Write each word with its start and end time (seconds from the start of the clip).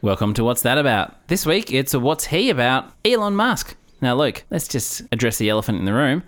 Welcome 0.00 0.34
to 0.34 0.44
What's 0.44 0.62
That 0.62 0.78
About? 0.78 1.26
This 1.28 1.44
week 1.44 1.72
it's 1.72 1.92
a 1.94 1.98
What's 2.00 2.26
He 2.26 2.50
About? 2.50 2.92
Elon 3.04 3.34
Musk. 3.34 3.76
Now, 4.00 4.14
Luke, 4.14 4.44
let's 4.50 4.68
just 4.68 5.02
address 5.10 5.38
the 5.38 5.48
elephant 5.48 5.78
in 5.78 5.84
the 5.84 5.92
room. 5.92 6.22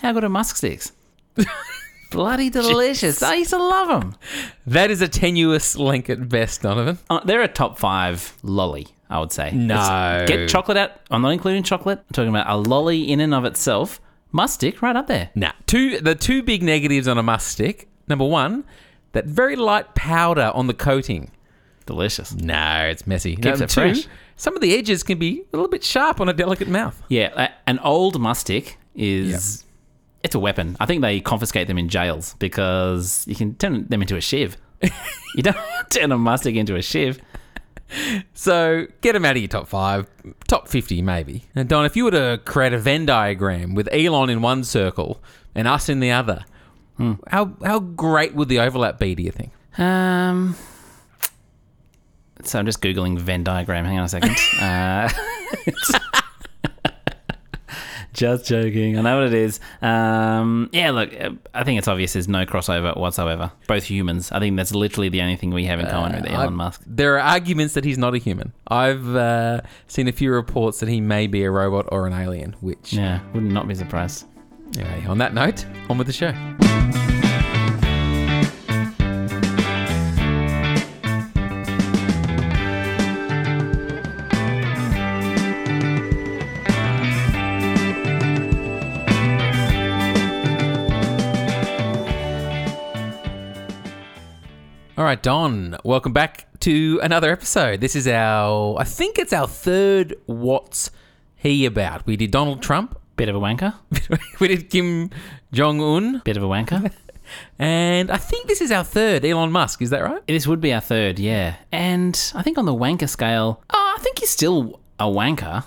How 0.00 0.12
good 0.12 0.24
are 0.24 0.28
Musk 0.30 0.56
sticks? 0.56 0.92
Bloody 2.10 2.48
delicious. 2.48 3.22
I 3.22 3.34
used 3.34 3.50
to 3.50 3.58
love 3.58 3.88
them. 3.88 4.16
That 4.66 4.90
is 4.90 5.02
a 5.02 5.08
tenuous 5.08 5.76
link 5.76 6.08
at 6.08 6.26
best, 6.28 6.62
Donovan. 6.62 6.98
Uh, 7.10 7.20
they're 7.24 7.42
a 7.42 7.48
top 7.48 7.78
five 7.78 8.34
lolly, 8.42 8.86
I 9.10 9.20
would 9.20 9.32
say. 9.32 9.50
No. 9.52 9.74
It's- 10.22 10.28
Get 10.28 10.48
chocolate 10.48 10.78
out. 10.78 10.92
I'm 11.10 11.20
not 11.20 11.30
including 11.30 11.64
chocolate. 11.64 11.98
I'm 11.98 12.12
talking 12.14 12.30
about 12.30 12.48
a 12.48 12.56
lolly 12.56 13.10
in 13.10 13.20
and 13.20 13.34
of 13.34 13.44
itself. 13.44 14.00
Musk 14.32 14.54
stick 14.54 14.80
right 14.80 14.96
up 14.96 15.06
there. 15.06 15.30
Nah. 15.34 15.52
Two 15.66 16.00
the 16.00 16.14
two 16.14 16.42
big 16.42 16.62
negatives 16.62 17.06
on 17.08 17.18
a 17.18 17.22
Musk 17.22 17.48
stick. 17.50 17.88
Number 18.08 18.24
one, 18.24 18.64
that 19.12 19.26
very 19.26 19.56
light 19.56 19.94
powder 19.94 20.50
on 20.54 20.66
the 20.66 20.74
coating. 20.74 21.30
Delicious. 21.86 22.34
No, 22.34 22.86
it's 22.90 23.06
messy. 23.06 23.36
Keeps 23.36 23.60
it 23.60 23.70
fresh. 23.70 24.06
Some 24.36 24.54
of 24.54 24.60
the 24.60 24.76
edges 24.76 25.02
can 25.02 25.18
be 25.18 25.42
a 25.52 25.56
little 25.56 25.70
bit 25.70 25.82
sharp 25.84 26.20
on 26.20 26.28
a 26.28 26.32
delicate 26.32 26.68
mouth. 26.68 27.00
Yeah, 27.08 27.30
a- 27.36 27.70
an 27.70 27.78
old 27.78 28.20
Musk 28.20 28.42
stick 28.42 28.76
is 28.94 29.64
it's 30.22 30.34
a 30.34 30.38
weapon. 30.38 30.76
I 30.80 30.86
think 30.86 31.00
they 31.02 31.20
confiscate 31.20 31.68
them 31.68 31.78
in 31.78 31.88
jails 31.88 32.34
because 32.38 33.24
you 33.28 33.34
can 33.36 33.54
turn 33.54 33.86
them 33.88 34.02
into 34.02 34.16
a 34.16 34.20
shiv. 34.20 34.56
you 34.82 35.42
don't 35.42 35.56
turn 35.90 36.12
a 36.12 36.18
Musk 36.18 36.42
stick 36.42 36.56
into 36.56 36.74
a 36.76 36.82
shiv. 36.82 37.20
So 38.34 38.86
get 39.00 39.12
them 39.12 39.24
out 39.24 39.36
of 39.36 39.42
your 39.42 39.48
top 39.48 39.68
five, 39.68 40.06
top 40.48 40.66
fifty 40.68 41.00
maybe. 41.02 41.44
And 41.54 41.68
Don, 41.68 41.84
if 41.86 41.96
you 41.96 42.04
were 42.04 42.10
to 42.10 42.40
create 42.44 42.72
a 42.72 42.78
Venn 42.78 43.06
diagram 43.06 43.74
with 43.74 43.88
Elon 43.92 44.28
in 44.28 44.42
one 44.42 44.64
circle 44.64 45.22
and 45.54 45.68
us 45.68 45.88
in 45.88 46.00
the 46.00 46.10
other, 46.10 46.44
Hmm. 46.96 47.12
how 47.28 47.52
how 47.64 47.78
great 47.78 48.34
would 48.34 48.48
the 48.48 48.58
overlap 48.58 48.98
be? 48.98 49.14
Do 49.14 49.22
you 49.22 49.30
think? 49.30 49.52
Um. 49.78 50.56
So 52.46 52.58
I'm 52.58 52.66
just 52.66 52.80
googling 52.80 53.18
Venn 53.18 53.44
diagram. 53.44 53.84
Hang 53.84 53.98
on 53.98 54.04
a 54.04 54.08
second. 54.08 54.36
uh, 54.60 55.08
just 58.12 58.46
joking. 58.46 58.98
I 58.98 59.02
know 59.02 59.18
what 59.18 59.26
it 59.26 59.34
is. 59.34 59.60
Um, 59.82 60.70
yeah, 60.72 60.90
look, 60.90 61.12
uh, 61.20 61.30
I 61.52 61.64
think 61.64 61.78
it's 61.78 61.88
obvious. 61.88 62.14
There's 62.14 62.28
no 62.28 62.46
crossover 62.46 62.96
whatsoever. 62.96 63.52
Both 63.66 63.84
humans. 63.84 64.32
I 64.32 64.38
think 64.38 64.56
that's 64.56 64.74
literally 64.74 65.08
the 65.10 65.20
only 65.22 65.36
thing 65.36 65.50
we 65.50 65.64
have 65.66 65.80
in 65.80 65.86
common 65.86 66.12
with 66.22 66.30
Elon 66.30 66.40
Uh, 66.40 66.46
I- 66.46 66.50
Musk. 66.50 66.82
There 66.86 67.14
are 67.16 67.20
arguments 67.20 67.74
that 67.74 67.84
he's 67.84 67.98
not 67.98 68.14
a 68.14 68.18
human. 68.18 68.52
I've 68.68 69.14
uh, 69.14 69.60
seen 69.86 70.08
a 70.08 70.12
few 70.12 70.32
reports 70.32 70.80
that 70.80 70.88
he 70.88 71.00
may 71.00 71.26
be 71.26 71.42
a 71.44 71.50
robot 71.50 71.86
or 71.92 72.06
an 72.06 72.12
alien. 72.14 72.54
Which, 72.60 72.92
Yeah, 72.94 73.20
would 73.34 73.42
not 73.42 73.52
not 73.52 73.68
be 73.68 73.74
surprised. 73.74 74.24
anyway, 74.78 75.04
on 75.06 75.18
that 75.18 75.34
note, 75.34 75.66
on 75.90 75.98
with 75.98 76.06
the 76.06 76.12
show. 76.12 76.32
Right, 95.06 95.22
Don, 95.22 95.76
welcome 95.84 96.12
back 96.12 96.48
to 96.60 96.98
another 97.00 97.30
episode. 97.30 97.80
This 97.80 97.94
is 97.94 98.08
our, 98.08 98.76
I 98.76 98.82
think 98.82 99.20
it's 99.20 99.32
our 99.32 99.46
third 99.46 100.16
What's 100.26 100.90
He 101.36 101.64
About. 101.64 102.04
We 102.06 102.16
did 102.16 102.32
Donald 102.32 102.60
Trump, 102.60 102.98
Bit 103.16 103.28
of 103.28 103.36
a 103.36 103.40
wanker. 103.40 103.72
we 104.40 104.48
did 104.48 104.68
Kim 104.68 105.10
Jong 105.52 105.80
Un, 105.80 106.22
Bit 106.24 106.36
of 106.36 106.42
a 106.42 106.46
wanker. 106.46 106.92
and 107.58 108.10
I 108.10 108.16
think 108.16 108.48
this 108.48 108.60
is 108.60 108.72
our 108.72 108.82
third 108.82 109.24
Elon 109.24 109.52
Musk. 109.52 109.80
Is 109.80 109.90
that 109.90 110.02
right? 110.02 110.26
this 110.26 110.46
would 110.48 110.60
be 110.60 110.72
our 110.74 110.80
third, 110.80 111.20
yeah. 111.20 111.54
And 111.70 112.20
I 112.34 112.42
think 112.42 112.58
on 112.58 112.64
the 112.66 112.74
wanker 112.74 113.08
scale, 113.08 113.62
oh, 113.70 113.94
I 113.96 114.02
think 114.02 114.18
he's 114.18 114.30
still 114.30 114.80
a 114.98 115.04
wanker, 115.04 115.64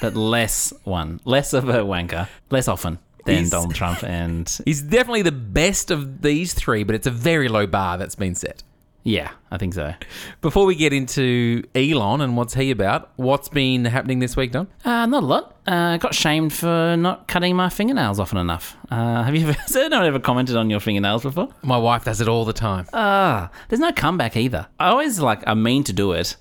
but 0.00 0.14
less 0.16 0.72
one, 0.84 1.20
less 1.26 1.52
of 1.52 1.68
a 1.68 1.80
wanker, 1.80 2.28
less 2.50 2.66
often 2.66 2.98
than 3.26 3.36
He's- 3.36 3.50
Donald 3.50 3.74
Trump. 3.74 4.02
And 4.02 4.50
He's 4.64 4.80
definitely 4.80 5.22
the 5.22 5.32
best 5.32 5.90
of 5.90 6.22
these 6.22 6.54
three, 6.54 6.82
but 6.82 6.94
it's 6.94 7.06
a 7.06 7.10
very 7.10 7.48
low 7.48 7.66
bar 7.66 7.98
that's 7.98 8.14
been 8.14 8.34
set. 8.34 8.62
Yeah, 9.02 9.30
I 9.50 9.56
think 9.58 9.74
so. 9.74 9.94
Before 10.40 10.66
we 10.66 10.74
get 10.74 10.92
into 10.92 11.62
Elon 11.74 12.20
and 12.20 12.36
what's 12.36 12.54
he 12.54 12.70
about, 12.70 13.10
what's 13.16 13.48
been 13.48 13.84
happening 13.86 14.18
this 14.18 14.36
week, 14.36 14.52
Don? 14.52 14.68
Uh, 14.84 15.06
not 15.06 15.22
a 15.22 15.26
lot. 15.26 15.56
Uh, 15.66 15.96
got 15.96 16.14
shamed 16.14 16.52
for 16.52 16.96
not 16.96 17.26
cutting 17.28 17.56
my 17.56 17.68
fingernails 17.70 18.20
often 18.20 18.38
enough. 18.38 18.76
Uh, 18.90 19.22
have 19.24 19.34
you 19.34 19.42
ever, 19.48 19.52
has 19.52 19.74
anyone 19.76 20.04
ever 20.04 20.18
commented 20.20 20.56
on 20.56 20.68
your 20.70 20.80
fingernails 20.80 21.22
before? 21.22 21.48
My 21.62 21.78
wife 21.78 22.04
does 22.04 22.20
it 22.20 22.28
all 22.28 22.44
the 22.44 22.52
time. 22.52 22.86
Ah, 22.92 23.50
there's 23.68 23.80
no 23.80 23.92
comeback 23.92 24.36
either. 24.36 24.66
I 24.78 24.88
always 24.88 25.18
like 25.20 25.42
I 25.46 25.54
mean 25.54 25.84
to 25.84 25.92
do 25.92 26.12
it, 26.12 26.36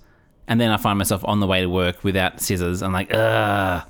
and 0.48 0.60
then 0.60 0.72
I 0.72 0.78
find 0.78 0.98
myself 0.98 1.24
on 1.26 1.40
the 1.40 1.48
way 1.48 1.62
to 1.62 1.70
work 1.70 2.04
without 2.04 2.42
scissors. 2.42 2.82
I'm 2.82 2.92
like, 2.94 3.14
ugh. 3.14 3.84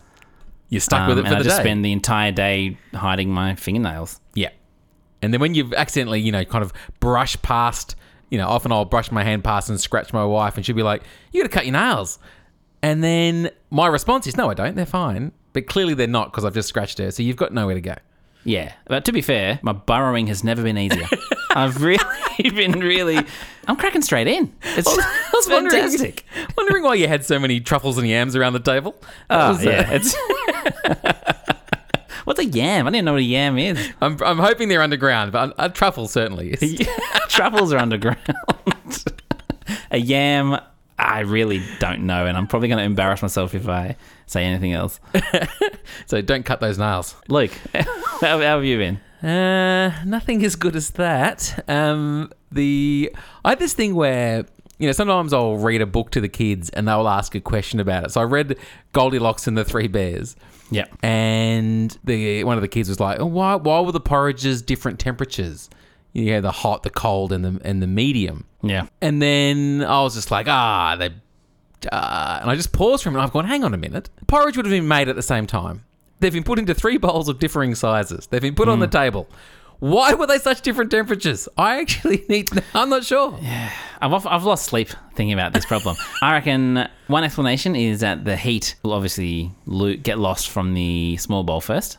You're 0.72 0.82
stuck 0.82 1.08
with 1.08 1.18
Um, 1.18 1.26
it 1.26 1.28
and 1.28 1.28
for 1.30 1.36
I 1.36 1.38
the 1.40 1.44
just 1.46 1.58
day. 1.58 1.64
spend 1.64 1.84
the 1.84 1.92
entire 1.92 2.32
day 2.32 2.78
hiding 2.94 3.32
my 3.32 3.56
fingernails. 3.56 4.22
Yeah. 4.36 4.50
And 5.24 5.34
then 5.34 5.42
when 5.42 5.56
you've 5.56 5.74
accidentally, 5.74 6.22
you 6.22 6.32
know, 6.32 6.46
kind 6.46 6.64
of 6.64 6.72
brush 7.00 7.42
past, 7.42 7.96
you 8.30 8.38
know, 8.38 8.48
often 8.48 8.72
I'll 8.72 8.86
brush 8.86 9.12
my 9.12 9.24
hand 9.24 9.44
past 9.44 9.70
and 9.70 9.80
scratch 9.80 10.14
my 10.14 10.24
wife, 10.26 10.56
and 10.58 10.66
she'll 10.66 10.76
be 10.76 10.84
like, 10.84 11.04
You 11.32 11.42
got 11.44 11.50
to 11.50 11.54
cut 11.54 11.66
your 11.66 11.74
nails. 11.74 12.20
And 12.82 13.04
then 13.04 13.50
my 13.72 13.88
response 13.88 14.26
is, 14.28 14.38
No, 14.38 14.50
I 14.50 14.54
don't. 14.54 14.76
They're 14.76 14.86
fine. 14.86 15.32
But 15.54 15.68
clearly 15.68 15.94
they're 15.96 16.08
not 16.08 16.32
because 16.32 16.46
I've 16.46 16.54
just 16.54 16.70
scratched 16.70 16.98
her. 17.00 17.10
So 17.12 17.24
you've 17.24 17.36
got 17.38 17.54
nowhere 17.54 17.76
to 17.76 17.82
go. 17.82 17.96
Yeah, 18.46 18.72
but 18.86 19.04
to 19.06 19.12
be 19.12 19.22
fair, 19.22 19.60
my 19.64 19.74
burrowing 19.74 20.28
has 20.28 20.44
never 20.46 20.64
been 20.64 20.78
easier. 20.78 21.06
I've 21.52 21.82
really 21.84 22.00
been 22.40 22.80
really. 22.80 23.20
I'm 23.68 23.76
cracking 23.76 24.02
straight 24.02 24.28
in. 24.28 24.54
It's, 24.64 24.88
it's 24.88 25.48
wondering- 25.50 25.82
fantastic. 25.82 26.24
Wondering 26.56 26.84
why 26.84 26.94
you 26.94 27.08
had 27.08 27.26
so 27.26 27.38
many 27.38 27.60
truffles 27.60 27.98
and 27.98 28.08
yams 28.08 28.36
around 28.36 28.54
the 28.54 28.60
table. 28.62 28.96
That 29.30 29.42
Oh, 29.42 29.50
was, 29.54 29.66
uh, 29.66 29.70
yeah, 29.70 29.90
it's. 29.92 30.16
What's 32.30 32.42
a 32.42 32.46
yam? 32.46 32.86
I 32.86 32.92
didn't 32.92 33.06
know 33.06 33.14
what 33.14 33.22
a 33.22 33.24
yam 33.24 33.58
is. 33.58 33.90
I'm, 34.02 34.22
I'm 34.22 34.38
hoping 34.38 34.70
they're 34.70 34.84
underground, 34.84 35.32
but 35.32 35.56
a 35.58 35.68
truffle 35.68 36.08
certainly 36.08 36.52
is. 36.52 36.88
Truffles 37.28 37.74
are 37.74 37.80
underground. 37.80 38.20
a 39.90 39.98
yam, 39.98 40.60
I 41.00 41.22
really 41.22 41.64
don't 41.80 42.02
know, 42.02 42.28
and 42.28 42.38
I'm 42.38 42.46
probably 42.46 42.68
going 42.68 42.78
to 42.78 42.84
embarrass 42.84 43.24
myself 43.24 43.56
if 43.56 43.68
I 43.68 43.96
say 44.28 44.44
anything 44.44 44.74
else. 44.74 45.00
So 46.06 46.22
don't 46.22 46.46
cut 46.46 46.60
those 46.60 46.78
nails. 46.78 47.16
Luke, 47.30 47.50
how, 47.74 47.84
how 48.22 48.38
have 48.38 48.64
you 48.64 48.78
been? 48.78 49.28
Uh, 49.28 50.04
nothing 50.06 50.46
as 50.46 50.56
good 50.56 50.76
as 50.76 50.92
that. 50.92 51.68
Um, 51.68 52.32
the 52.52 53.12
I 53.44 53.50
had 53.50 53.60
this 53.60 53.74
thing 53.74 53.96
where 53.96 54.46
you 54.78 54.86
know 54.86 54.92
sometimes 54.92 55.34
I'll 55.34 55.58
read 55.58 55.82
a 55.82 55.88
book 55.88 56.12
to 56.12 56.22
the 56.22 56.30
kids 56.30 56.70
and 56.70 56.88
they'll 56.88 57.08
ask 57.08 57.34
a 57.34 57.42
question 57.42 57.80
about 57.80 58.06
it. 58.06 58.12
So 58.12 58.22
I 58.22 58.26
read 58.26 58.56
Goldilocks 58.94 59.48
and 59.48 59.58
the 59.58 59.66
Three 59.66 59.88
Bears, 59.88 60.36
Yeah. 60.72 60.86
and 61.02 61.98
the 62.04 62.44
one 62.44 62.58
of 62.58 62.62
the 62.62 62.68
kids 62.68 62.90
was 62.90 63.00
like, 63.00 63.20
"Oh, 63.20 63.26
why 63.26 63.56
why 63.56 63.80
were 63.82 63.92
the 63.92 64.00
porridges 64.00 64.62
different 64.62 65.00
temperatures? 65.00 65.70
You 66.14 66.32
had 66.34 66.44
the 66.44 66.52
hot, 66.52 66.84
the 66.84 66.90
cold, 66.90 67.32
and 67.32 67.44
the 67.44 67.60
and 67.64 67.82
the 67.82 67.88
medium." 67.88 68.46
Yeah. 68.62 68.88
And 69.02 69.22
then 69.22 69.84
I 69.84 70.02
was 70.02 70.16
just 70.16 70.32
like, 70.32 70.48
ah, 70.48 70.96
they. 70.98 71.10
Uh, 71.90 72.40
and 72.42 72.52
I 72.52 72.56
just 72.56 72.74
paused 72.74 73.04
for 73.04 73.10
a 73.10 73.12
minute. 73.14 73.24
I've 73.24 73.32
gone, 73.32 73.46
hang 73.46 73.64
on 73.64 73.74
a 73.74 73.78
minute. 73.78 74.10
Porridge 74.28 74.58
would 74.58 74.66
have 74.66 74.72
been 74.72 74.88
made 74.88 75.08
at 75.08 75.16
the 75.16 75.22
same 75.22 75.48
time. 75.48 75.86
They've 76.20 76.34
been 76.34 76.44
put 76.44 76.60
into 76.60 76.74
three 76.74 76.98
bowls 76.98 77.30
of 77.30 77.40
differing 77.40 77.74
sizes. 77.76 78.28
They've 78.28 78.42
been 78.42 78.56
put 78.56 78.68
on 78.68 78.80
the 78.80 78.88
table. 78.88 79.30
Why 79.80 80.14
were 80.14 80.28
they 80.28 80.40
such 80.40 80.62
different 80.62 80.92
temperatures? 80.92 81.48
I 81.58 81.80
actually 81.80 82.26
need 82.30 82.48
to 82.48 82.56
know. 82.56 82.62
I'm 82.76 82.90
not 82.90 83.06
sure. 83.06 83.38
Yeah. 83.42 83.72
I've, 84.02 84.12
off- 84.14 84.26
I've 84.28 84.44
lost 84.44 84.66
sleep 84.66 84.90
thinking 85.16 85.34
about 85.34 85.54
this 85.54 85.66
problem. 85.66 85.96
I 86.22 86.34
reckon 86.34 86.88
one 87.08 87.24
explanation 87.24 87.76
is 87.76 88.02
that 88.02 88.26
the 88.26 88.36
heat 88.36 88.76
will 88.84 88.94
obviously 88.94 89.52
lo- 89.66 89.96
get 89.96 90.20
lost 90.20 90.50
from 90.50 90.74
the 90.74 91.18
small 91.18 91.44
bowl 91.44 91.62
first. 91.62 91.98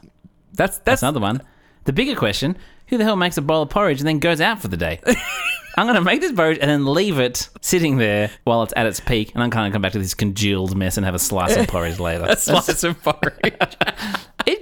That's 0.53 0.77
That's 0.79 0.79
that's 0.85 1.03
another 1.03 1.21
one. 1.21 1.43
The 1.85 1.93
bigger 1.95 2.15
question 2.15 2.57
who 2.89 2.99
the 2.99 3.05
hell 3.05 3.17
makes 3.17 3.37
a 3.39 3.43
bowl 3.43 3.63
of 3.63 3.71
porridge 3.71 4.01
and 4.01 4.09
then 4.09 4.19
goes 4.19 4.41
out 4.41 4.61
for 4.61 4.69
the 4.69 4.77
day? 4.77 5.01
I'm 5.79 5.87
going 5.87 5.95
to 5.95 6.03
make 6.03 6.21
this 6.21 6.33
porridge 6.33 6.59
and 6.61 6.69
then 6.69 6.85
leave 6.85 7.19
it 7.21 7.49
sitting 7.63 7.97
there 7.97 8.31
while 8.45 8.65
it's 8.65 8.75
at 8.77 8.87
its 8.87 8.99
peak, 8.99 9.33
and 9.35 9.43
I'm 9.43 9.49
going 9.51 9.71
to 9.71 9.73
come 9.73 9.81
back 9.81 9.93
to 9.93 10.01
this 10.01 10.13
congealed 10.15 10.77
mess 10.77 10.97
and 10.97 11.07
have 11.07 11.15
a 11.15 11.19
slice 11.19 11.57
of 11.57 11.69
porridge 11.69 12.01
later. 12.01 12.25
a 12.29 12.37
slice 12.37 12.83
of 12.83 13.01
porridge. 13.03 13.77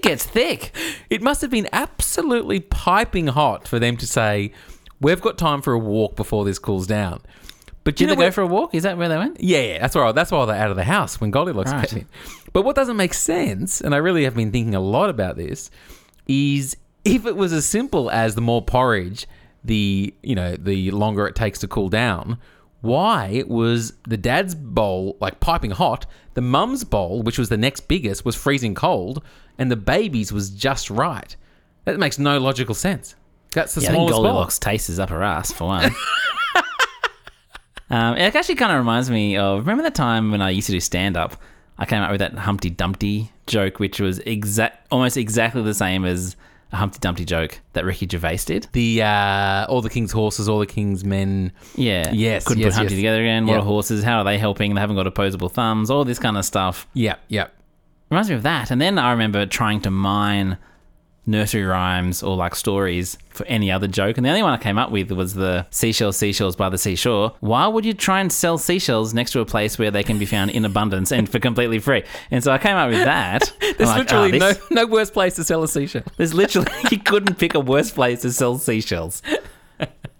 Gets 0.08 0.24
thick. 0.24 0.74
it 1.10 1.22
must 1.22 1.40
have 1.42 1.50
been 1.50 1.68
absolutely 1.72 2.60
piping 2.60 3.28
hot 3.28 3.68
for 3.68 3.78
them 3.78 3.96
to 3.98 4.06
say, 4.06 4.52
"We've 5.00 5.20
got 5.20 5.38
time 5.38 5.62
for 5.62 5.72
a 5.72 5.78
walk 5.78 6.16
before 6.16 6.44
this 6.44 6.58
cools 6.58 6.86
down." 6.86 7.20
But 7.84 8.00
you 8.00 8.06
Did 8.06 8.14
know 8.18 8.20
they 8.22 8.26
go 8.28 8.32
for 8.32 8.40
a 8.42 8.46
walk? 8.46 8.74
Is 8.74 8.82
that 8.82 8.98
where 8.98 9.08
they 9.08 9.16
went? 9.16 9.40
Yeah, 9.40 9.60
yeah, 9.60 9.78
that's 9.78 9.94
why 9.94 10.12
that's 10.12 10.30
why 10.30 10.44
they're 10.44 10.56
out 10.62 10.70
of 10.70 10.76
the 10.76 10.84
house 10.84 11.20
when 11.20 11.30
Goldilocks 11.30 11.72
Right. 11.72 11.88
came 11.88 11.98
in. 12.00 12.06
But 12.52 12.62
what 12.62 12.76
doesn't 12.76 12.96
make 12.96 13.14
sense, 13.14 13.80
and 13.80 13.94
I 13.94 13.98
really 13.98 14.24
have 14.24 14.34
been 14.34 14.50
thinking 14.52 14.74
a 14.74 14.80
lot 14.80 15.08
about 15.10 15.36
this, 15.36 15.70
is 16.26 16.76
if 17.04 17.24
it 17.24 17.36
was 17.36 17.52
as 17.52 17.64
simple 17.64 18.10
as 18.10 18.34
the 18.34 18.40
more 18.42 18.60
porridge, 18.62 19.26
the 19.64 20.12
you 20.22 20.34
know 20.34 20.56
the 20.56 20.90
longer 20.90 21.26
it 21.26 21.34
takes 21.34 21.58
to 21.60 21.68
cool 21.68 21.88
down. 21.88 22.38
Why 22.80 23.42
was 23.46 23.94
the 24.06 24.16
dad's 24.16 24.54
bowl 24.54 25.16
like 25.20 25.40
piping 25.40 25.72
hot? 25.72 26.06
The 26.34 26.40
mum's 26.40 26.84
bowl, 26.84 27.22
which 27.22 27.38
was 27.38 27.48
the 27.48 27.56
next 27.56 27.88
biggest, 27.88 28.24
was 28.24 28.36
freezing 28.36 28.74
cold, 28.74 29.22
and 29.58 29.70
the 29.70 29.76
baby's 29.76 30.32
was 30.32 30.50
just 30.50 30.88
right. 30.90 31.34
That 31.84 31.98
makes 31.98 32.18
no 32.18 32.38
logical 32.38 32.74
sense. 32.74 33.16
That's 33.52 33.74
the 33.74 33.80
Yeah, 33.80 33.88
I 33.88 33.92
think 33.92 33.96
smallest 33.96 34.14
bowl. 34.14 34.22
Goldilocks 34.24 34.58
tastes 34.58 34.88
is 34.90 34.98
up 35.00 35.10
her 35.10 35.22
ass 35.22 35.50
for 35.52 35.64
one. 35.64 35.90
Um, 37.90 38.16
it 38.16 38.34
actually 38.34 38.56
kind 38.56 38.70
of 38.72 38.78
reminds 38.78 39.08
me 39.08 39.36
of 39.38 39.60
remember 39.60 39.82
the 39.82 39.90
time 39.90 40.30
when 40.30 40.42
I 40.42 40.50
used 40.50 40.66
to 40.66 40.72
do 40.72 40.80
stand 40.80 41.16
up. 41.16 41.40
I 41.78 41.86
came 41.86 42.02
up 42.02 42.10
with 42.10 42.20
that 42.20 42.34
Humpty 42.34 42.68
Dumpty 42.70 43.32
joke, 43.46 43.78
which 43.78 43.98
was 44.00 44.18
exact, 44.20 44.86
almost 44.90 45.16
exactly 45.16 45.62
the 45.62 45.72
same 45.72 46.04
as 46.04 46.36
a 46.72 46.76
Humpty 46.76 46.98
Dumpty 47.00 47.24
joke 47.24 47.60
that 47.72 47.84
Ricky 47.84 48.06
Gervais 48.10 48.38
did. 48.44 48.68
The 48.72 49.02
uh, 49.02 49.66
all 49.68 49.80
the 49.80 49.90
king's 49.90 50.12
horses, 50.12 50.48
all 50.48 50.58
the 50.58 50.66
king's 50.66 51.04
men. 51.04 51.52
Yeah. 51.76 52.10
Yes, 52.12 52.44
Couldn't 52.44 52.62
yes, 52.62 52.74
put 52.74 52.78
Humpty 52.78 52.94
yes. 52.94 52.98
together 52.98 53.20
again. 53.22 53.46
What 53.46 53.54
Yep. 53.54 53.62
are 53.62 53.64
horses? 53.64 54.04
How 54.04 54.18
are 54.18 54.24
they 54.24 54.38
helping? 54.38 54.74
They 54.74 54.80
haven't 54.80 54.96
got 54.96 55.06
opposable 55.06 55.48
thumbs. 55.48 55.90
All 55.90 56.04
this 56.04 56.18
kind 56.18 56.36
of 56.36 56.44
stuff. 56.44 56.86
Yeah, 56.94 57.16
yeah. 57.28 57.46
Reminds 58.10 58.28
me 58.30 58.36
of 58.36 58.42
that. 58.42 58.70
And 58.70 58.80
then 58.80 58.98
I 58.98 59.10
remember 59.12 59.44
trying 59.46 59.80
to 59.82 59.90
mine 59.90 60.58
nursery 61.28 61.62
rhymes 61.62 62.22
or 62.22 62.34
like 62.36 62.56
stories 62.56 63.18
for 63.28 63.44
any 63.46 63.70
other 63.70 63.86
joke. 63.86 64.16
And 64.16 64.24
the 64.24 64.30
only 64.30 64.42
one 64.42 64.52
I 64.52 64.56
came 64.56 64.78
up 64.78 64.90
with 64.90 65.12
was 65.12 65.34
the 65.34 65.66
seashells, 65.70 66.16
seashells 66.16 66.56
by 66.56 66.68
the 66.70 66.78
seashore. 66.78 67.34
Why 67.40 67.66
would 67.66 67.84
you 67.84 67.92
try 67.94 68.20
and 68.20 68.32
sell 68.32 68.56
seashells 68.58 69.12
next 69.14 69.32
to 69.32 69.40
a 69.40 69.44
place 69.44 69.78
where 69.78 69.90
they 69.90 70.02
can 70.02 70.18
be 70.18 70.26
found 70.26 70.50
in 70.50 70.64
abundance 70.64 71.12
and 71.12 71.28
for 71.28 71.38
completely 71.38 71.78
free? 71.78 72.02
And 72.30 72.42
so 72.42 72.50
I 72.50 72.58
came 72.58 72.76
up 72.76 72.88
with 72.90 73.04
that. 73.04 73.52
There's 73.60 73.80
like, 73.80 73.98
literally 73.98 74.40
"Ah, 74.40 74.48
this- 74.48 74.60
no 74.70 74.82
no 74.82 74.86
worse 74.86 75.10
place 75.10 75.36
to 75.36 75.44
sell 75.44 75.62
a 75.62 75.68
seashell. 75.68 76.02
There's 76.16 76.34
literally 76.34 76.70
you 76.90 76.98
couldn't 76.98 77.36
pick 77.38 77.54
a 77.54 77.60
worse 77.60 77.90
place 77.90 78.22
to 78.22 78.32
sell 78.32 78.58
seashells. 78.58 79.22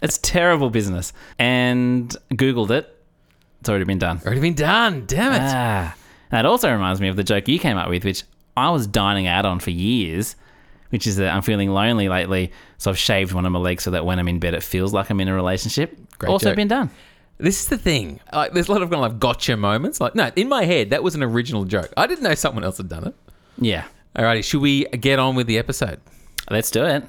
It's 0.01 0.17
terrible 0.19 0.69
business. 0.69 1.11
And 1.37 2.15
Googled 2.31 2.69
it. 2.71 2.95
It's 3.59 3.67
already 3.67 3.83
been 3.85 3.99
done. 3.99 4.21
Already 4.23 4.39
been 4.39 4.53
done. 4.53 5.03
Damn 5.07 5.33
it. 5.33 5.41
Ah. 5.41 5.95
That 6.29 6.45
also 6.45 6.71
reminds 6.71 7.01
me 7.01 7.09
of 7.09 7.15
the 7.17 7.23
joke 7.23 7.47
you 7.47 7.59
came 7.59 7.75
up 7.75 7.89
with, 7.89 8.05
which 8.05 8.23
I 8.55 8.69
was 8.69 8.87
dining 8.87 9.27
out 9.27 9.45
on 9.45 9.59
for 9.59 9.71
years, 9.71 10.35
which 10.89 11.07
is 11.07 11.15
that 11.17 11.33
I'm 11.33 11.41
feeling 11.41 11.69
lonely 11.69 12.09
lately, 12.09 12.51
so 12.77 12.91
I've 12.91 12.97
shaved 12.97 13.33
one 13.33 13.45
of 13.45 13.51
my 13.51 13.59
legs 13.59 13.83
so 13.83 13.91
that 13.91 14.05
when 14.05 14.19
I'm 14.19 14.27
in 14.27 14.39
bed, 14.39 14.53
it 14.53 14.63
feels 14.63 14.93
like 14.93 15.09
I'm 15.09 15.19
in 15.19 15.27
a 15.27 15.33
relationship. 15.33 15.97
Great 16.17 16.29
also 16.29 16.49
joke. 16.49 16.55
been 16.55 16.67
done. 16.67 16.89
This 17.37 17.61
is 17.61 17.67
the 17.67 17.77
thing. 17.77 18.19
Like, 18.33 18.53
there's 18.53 18.67
a 18.67 18.71
lot 18.71 18.81
of 18.81 18.89
kind 18.89 19.03
of 19.03 19.11
like 19.11 19.19
gotcha 19.19 19.55
moments. 19.55 20.01
Like, 20.01 20.13
no, 20.13 20.29
in 20.35 20.49
my 20.49 20.65
head, 20.65 20.89
that 20.89 21.03
was 21.03 21.15
an 21.15 21.23
original 21.23 21.63
joke. 21.63 21.93
I 21.95 22.05
didn't 22.05 22.23
know 22.23 22.35
someone 22.35 22.63
else 22.63 22.77
had 22.77 22.89
done 22.89 23.07
it. 23.07 23.15
Yeah. 23.57 23.85
Alrighty, 24.15 24.43
should 24.43 24.61
we 24.61 24.85
get 24.85 25.19
on 25.19 25.35
with 25.35 25.47
the 25.47 25.57
episode? 25.57 26.01
Let's 26.49 26.69
do 26.71 26.83
it. 26.85 27.03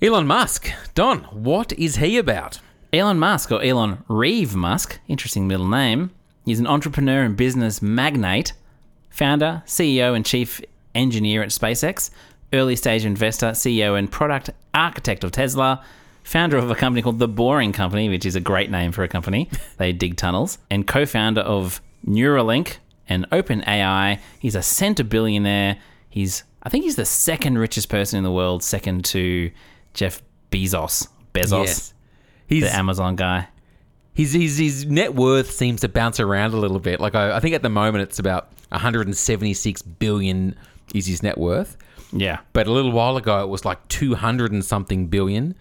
Elon 0.00 0.26
Musk. 0.26 0.70
Don, 0.94 1.20
what 1.24 1.72
is 1.74 1.96
he 1.96 2.18
about? 2.18 2.58
Elon 2.92 3.18
Musk, 3.18 3.52
or 3.52 3.62
Elon 3.62 4.04
Reeve 4.08 4.56
Musk, 4.56 4.98
interesting 5.06 5.46
middle 5.46 5.68
name. 5.68 6.10
He's 6.44 6.58
an 6.58 6.66
entrepreneur 6.66 7.22
and 7.22 7.36
business 7.36 7.80
magnate, 7.80 8.52
founder, 9.10 9.62
CEO, 9.64 10.16
and 10.16 10.26
chief 10.26 10.60
engineer 10.94 11.42
at 11.42 11.50
SpaceX, 11.50 12.10
early 12.52 12.76
stage 12.76 13.04
investor, 13.04 13.50
CEO, 13.50 13.98
and 13.98 14.10
product 14.10 14.50
architect 14.74 15.24
of 15.24 15.32
Tesla, 15.32 15.84
founder 16.22 16.56
of 16.56 16.70
a 16.70 16.74
company 16.74 17.02
called 17.02 17.18
The 17.18 17.28
Boring 17.28 17.72
Company, 17.72 18.08
which 18.08 18.26
is 18.26 18.36
a 18.36 18.40
great 18.40 18.70
name 18.70 18.92
for 18.92 19.02
a 19.02 19.08
company. 19.08 19.50
they 19.78 19.92
dig 19.92 20.16
tunnels, 20.16 20.58
and 20.70 20.86
co 20.86 21.06
founder 21.06 21.40
of 21.42 21.80
Neuralink 22.06 22.76
and 23.08 23.28
OpenAI. 23.30 24.18
He's 24.38 24.54
a 24.54 24.60
centibillionaire. 24.60 25.78
He's, 26.08 26.44
I 26.62 26.68
think 26.68 26.84
he's 26.84 26.96
the 26.96 27.04
second 27.04 27.58
richest 27.58 27.88
person 27.88 28.18
in 28.18 28.24
the 28.24 28.32
world, 28.32 28.62
second 28.62 29.04
to 29.06 29.50
Jeff 29.94 30.22
Bezos. 30.50 31.08
Bezos 31.34 31.92
He's, 32.46 32.64
the 32.64 32.74
Amazon 32.74 33.16
guy. 33.16 33.48
his, 34.12 34.32
his, 34.32 34.58
his 34.58 34.84
net 34.84 35.14
worth 35.14 35.50
seems 35.50 35.80
to 35.80 35.88
bounce 35.88 36.20
around 36.20 36.52
a 36.52 36.58
little 36.58 36.78
bit. 36.78 37.00
Like, 37.00 37.14
I, 37.14 37.36
I 37.36 37.40
think 37.40 37.54
at 37.54 37.62
the 37.62 37.70
moment 37.70 38.02
it's 38.02 38.18
about 38.18 38.50
176 38.68 39.82
billion 39.82 40.54
is 40.94 41.06
his 41.06 41.22
net 41.22 41.38
worth. 41.38 41.76
Yeah. 42.12 42.40
But 42.52 42.66
a 42.66 42.72
little 42.72 42.92
while 42.92 43.16
ago 43.16 43.42
it 43.42 43.48
was 43.48 43.64
like 43.64 43.86
200 43.88 44.52
and 44.52 44.64
something 44.64 45.06
billion. 45.06 45.54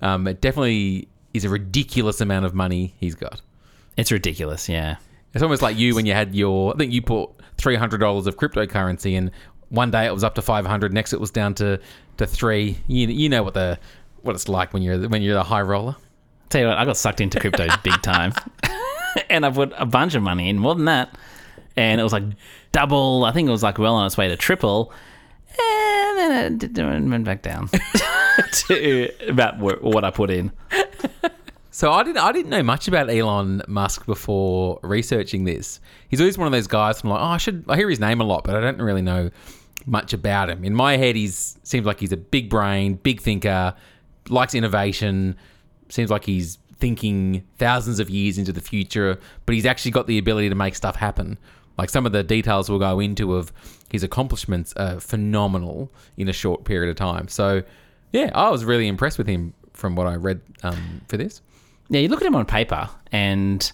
Um, 0.00 0.26
it 0.26 0.40
definitely 0.40 1.08
is 1.34 1.44
a 1.44 1.48
ridiculous 1.48 2.20
amount 2.20 2.46
of 2.46 2.54
money 2.54 2.94
he's 2.98 3.14
got. 3.14 3.40
It's 3.96 4.12
ridiculous, 4.12 4.68
yeah. 4.68 4.96
It's 5.34 5.42
almost 5.42 5.62
like 5.62 5.76
you 5.76 5.94
when 5.94 6.06
you 6.06 6.12
had 6.12 6.34
your. 6.34 6.74
I 6.74 6.78
think 6.78 6.92
you 6.92 7.02
put 7.02 7.30
three 7.58 7.76
hundred 7.76 7.98
dollars 7.98 8.26
of 8.26 8.36
cryptocurrency, 8.36 9.18
and 9.18 9.30
one 9.68 9.90
day 9.90 10.06
it 10.06 10.14
was 10.14 10.24
up 10.24 10.34
to 10.36 10.42
five 10.42 10.64
hundred. 10.64 10.92
Next, 10.92 11.12
it 11.12 11.20
was 11.20 11.30
down 11.30 11.54
to 11.56 11.78
to 12.16 12.26
three. 12.26 12.78
You 12.86 13.08
you 13.08 13.28
know 13.28 13.42
what 13.42 13.54
the 13.54 13.78
what 14.22 14.34
it's 14.34 14.48
like 14.48 14.72
when 14.72 14.82
you're 14.82 15.08
when 15.08 15.20
you're 15.20 15.34
the 15.34 15.42
high 15.42 15.60
roller. 15.60 15.96
Tell 16.48 16.62
you 16.62 16.66
what, 16.68 16.78
I 16.78 16.84
got 16.84 16.96
sucked 16.96 17.20
into 17.20 17.38
crypto 17.38 17.66
big 17.82 18.00
time. 18.02 18.32
and 19.30 19.44
I 19.44 19.50
put 19.50 19.72
a 19.76 19.84
bunch 19.86 20.14
of 20.14 20.22
money 20.22 20.48
in, 20.48 20.58
more 20.58 20.74
than 20.74 20.86
that. 20.86 21.16
And 21.76 22.00
it 22.00 22.04
was 22.04 22.12
like 22.12 22.24
double, 22.72 23.24
I 23.24 23.32
think 23.32 23.48
it 23.48 23.52
was 23.52 23.62
like 23.62 23.78
well 23.78 23.94
on 23.94 24.06
its 24.06 24.16
way 24.16 24.28
to 24.28 24.36
triple. 24.36 24.92
And 25.50 26.18
then 26.18 26.52
it 26.54 26.58
did- 26.58 26.78
it 26.78 26.84
went 27.08 27.24
back 27.24 27.42
down 27.42 27.68
to 28.52 29.10
about 29.28 29.56
wh- 29.56 29.82
what 29.82 30.04
I 30.04 30.10
put 30.10 30.30
in. 30.30 30.52
So 31.70 31.92
I 31.92 32.02
didn't 32.02 32.18
I 32.18 32.32
didn't 32.32 32.50
know 32.50 32.62
much 32.62 32.88
about 32.88 33.08
Elon 33.08 33.62
Musk 33.68 34.04
before 34.06 34.80
researching 34.82 35.44
this. 35.44 35.80
He's 36.08 36.20
always 36.20 36.36
one 36.36 36.46
of 36.46 36.52
those 36.52 36.66
guys. 36.66 37.02
I'm 37.04 37.10
like, 37.10 37.20
oh, 37.20 37.24
I 37.24 37.36
should. 37.36 37.64
I 37.68 37.76
hear 37.76 37.88
his 37.88 38.00
name 38.00 38.20
a 38.20 38.24
lot, 38.24 38.42
but 38.44 38.56
I 38.56 38.60
don't 38.60 38.80
really 38.82 39.02
know 39.02 39.30
much 39.86 40.12
about 40.12 40.50
him. 40.50 40.64
In 40.64 40.74
my 40.74 40.96
head, 40.96 41.14
he's 41.14 41.56
seems 41.62 41.86
like 41.86 42.00
he's 42.00 42.10
a 42.12 42.16
big 42.16 42.50
brain, 42.50 42.94
big 42.94 43.20
thinker, 43.20 43.74
likes 44.28 44.54
innovation. 44.54 45.36
Seems 45.88 46.10
like 46.10 46.24
he's 46.24 46.58
thinking 46.78 47.44
thousands 47.58 48.00
of 48.00 48.10
years 48.10 48.38
into 48.38 48.52
the 48.52 48.60
future, 48.60 49.18
but 49.46 49.54
he's 49.54 49.66
actually 49.66 49.90
got 49.92 50.06
the 50.08 50.18
ability 50.18 50.48
to 50.48 50.54
make 50.56 50.74
stuff 50.74 50.96
happen. 50.96 51.38
Like 51.78 51.90
some 51.90 52.04
of 52.04 52.12
the 52.12 52.22
details 52.24 52.68
we'll 52.68 52.80
go 52.80 53.00
into 53.00 53.36
of 53.36 53.52
his 53.90 54.02
accomplishments 54.02 54.74
are 54.74 55.00
phenomenal 55.00 55.90
in 56.16 56.28
a 56.28 56.32
short 56.32 56.64
period 56.64 56.90
of 56.90 56.96
time. 56.96 57.28
So, 57.28 57.62
yeah, 58.12 58.30
I 58.34 58.50
was 58.50 58.64
really 58.64 58.88
impressed 58.88 59.16
with 59.16 59.28
him 59.28 59.54
from 59.72 59.94
what 59.94 60.06
I 60.06 60.16
read 60.16 60.40
um, 60.64 61.02
for 61.08 61.16
this. 61.16 61.40
Yeah, 61.88 62.00
you 62.00 62.08
look 62.08 62.20
at 62.20 62.26
him 62.26 62.34
on 62.34 62.44
paper 62.44 62.90
and 63.12 63.70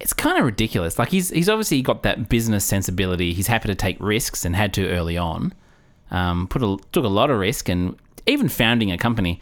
it's 0.00 0.12
kind 0.12 0.38
of 0.38 0.44
ridiculous. 0.44 0.98
Like 0.98 1.10
he's 1.10 1.30
he's 1.30 1.48
obviously 1.48 1.82
got 1.82 2.02
that 2.04 2.28
business 2.28 2.64
sensibility. 2.64 3.32
He's 3.34 3.48
happy 3.48 3.68
to 3.68 3.74
take 3.74 3.96
risks 4.00 4.44
and 4.44 4.56
had 4.56 4.72
to 4.74 4.88
early 4.88 5.18
on. 5.18 5.52
Um, 6.10 6.46
put 6.46 6.62
a, 6.62 6.76
took 6.92 7.04
a 7.04 7.08
lot 7.08 7.30
of 7.30 7.38
risk 7.38 7.68
and 7.68 7.96
even 8.26 8.48
founding 8.48 8.92
a 8.92 8.98
company. 8.98 9.40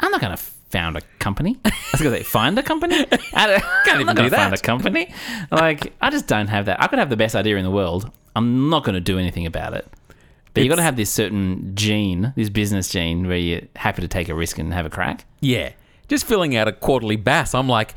I'm 0.00 0.10
not 0.10 0.20
going 0.20 0.36
to 0.36 0.42
found 0.72 0.96
a 0.96 1.02
company. 1.20 1.58
I 1.64 1.70
was 1.92 2.00
going 2.00 2.12
to 2.14 2.18
say 2.18 2.24
find 2.24 2.58
a 2.58 2.62
company. 2.62 2.96
I 3.34 3.46
don't, 3.46 3.62
Can't 3.84 4.00
even 4.00 4.16
do 4.16 4.28
that. 4.30 4.36
Find 4.36 4.54
a 4.54 4.58
company. 4.58 5.14
Like 5.50 5.92
I 6.00 6.10
just 6.10 6.26
don't 6.26 6.48
have 6.48 6.66
that. 6.66 6.82
I 6.82 6.86
could 6.88 6.98
have 6.98 7.10
the 7.10 7.16
best 7.16 7.36
idea 7.36 7.56
in 7.56 7.64
the 7.64 7.70
world. 7.70 8.10
I'm 8.34 8.68
not 8.70 8.82
going 8.84 8.94
to 8.94 9.00
do 9.00 9.18
anything 9.18 9.46
about 9.46 9.74
it. 9.74 9.86
But 10.54 10.64
you've 10.64 10.70
got 10.70 10.76
to 10.76 10.82
have 10.82 10.96
this 10.96 11.10
certain 11.10 11.74
gene, 11.74 12.32
this 12.36 12.50
business 12.50 12.88
gene, 12.90 13.26
where 13.28 13.38
you're 13.38 13.62
happy 13.76 14.02
to 14.02 14.08
take 14.08 14.28
a 14.28 14.34
risk 14.34 14.58
and 14.58 14.72
have 14.74 14.84
a 14.84 14.90
crack. 14.90 15.24
Yeah, 15.40 15.72
just 16.08 16.26
filling 16.26 16.56
out 16.56 16.68
a 16.68 16.72
quarterly 16.72 17.16
BAS. 17.16 17.54
I'm 17.54 17.68
like, 17.68 17.94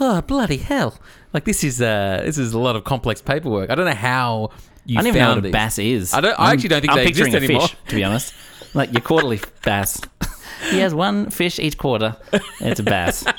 oh 0.00 0.22
bloody 0.22 0.56
hell! 0.56 0.98
Like 1.34 1.44
this 1.44 1.62
is 1.64 1.82
uh 1.82 2.22
this 2.24 2.38
is 2.38 2.54
a 2.54 2.58
lot 2.58 2.76
of 2.76 2.84
complex 2.84 3.20
paperwork. 3.20 3.68
I 3.68 3.74
don't 3.74 3.84
know 3.84 3.92
how 3.92 4.52
you 4.86 4.98
I 4.98 5.02
don't 5.02 5.08
even 5.08 5.20
know 5.20 5.26
found 5.26 5.42
what 5.42 5.48
a 5.50 5.52
bass 5.52 5.78
is. 5.78 6.14
I 6.14 6.22
don't- 6.22 6.38
I 6.40 6.52
actually 6.52 6.70
don't 6.70 6.80
think 6.80 6.92
I'm 6.92 6.96
they 6.98 7.06
picturing 7.06 7.34
exist 7.34 7.42
a 7.42 7.52
anymore. 7.52 7.68
Fish, 7.68 7.76
to 7.88 7.94
be 7.96 8.04
honest, 8.04 8.34
like 8.74 8.90
your 8.92 9.02
quarterly 9.02 9.40
bass. 9.64 10.00
He 10.70 10.78
has 10.78 10.94
one 10.94 11.30
fish 11.30 11.58
each 11.58 11.78
quarter. 11.78 12.16
It's 12.60 12.80
a 12.80 12.82
bass. 12.82 13.24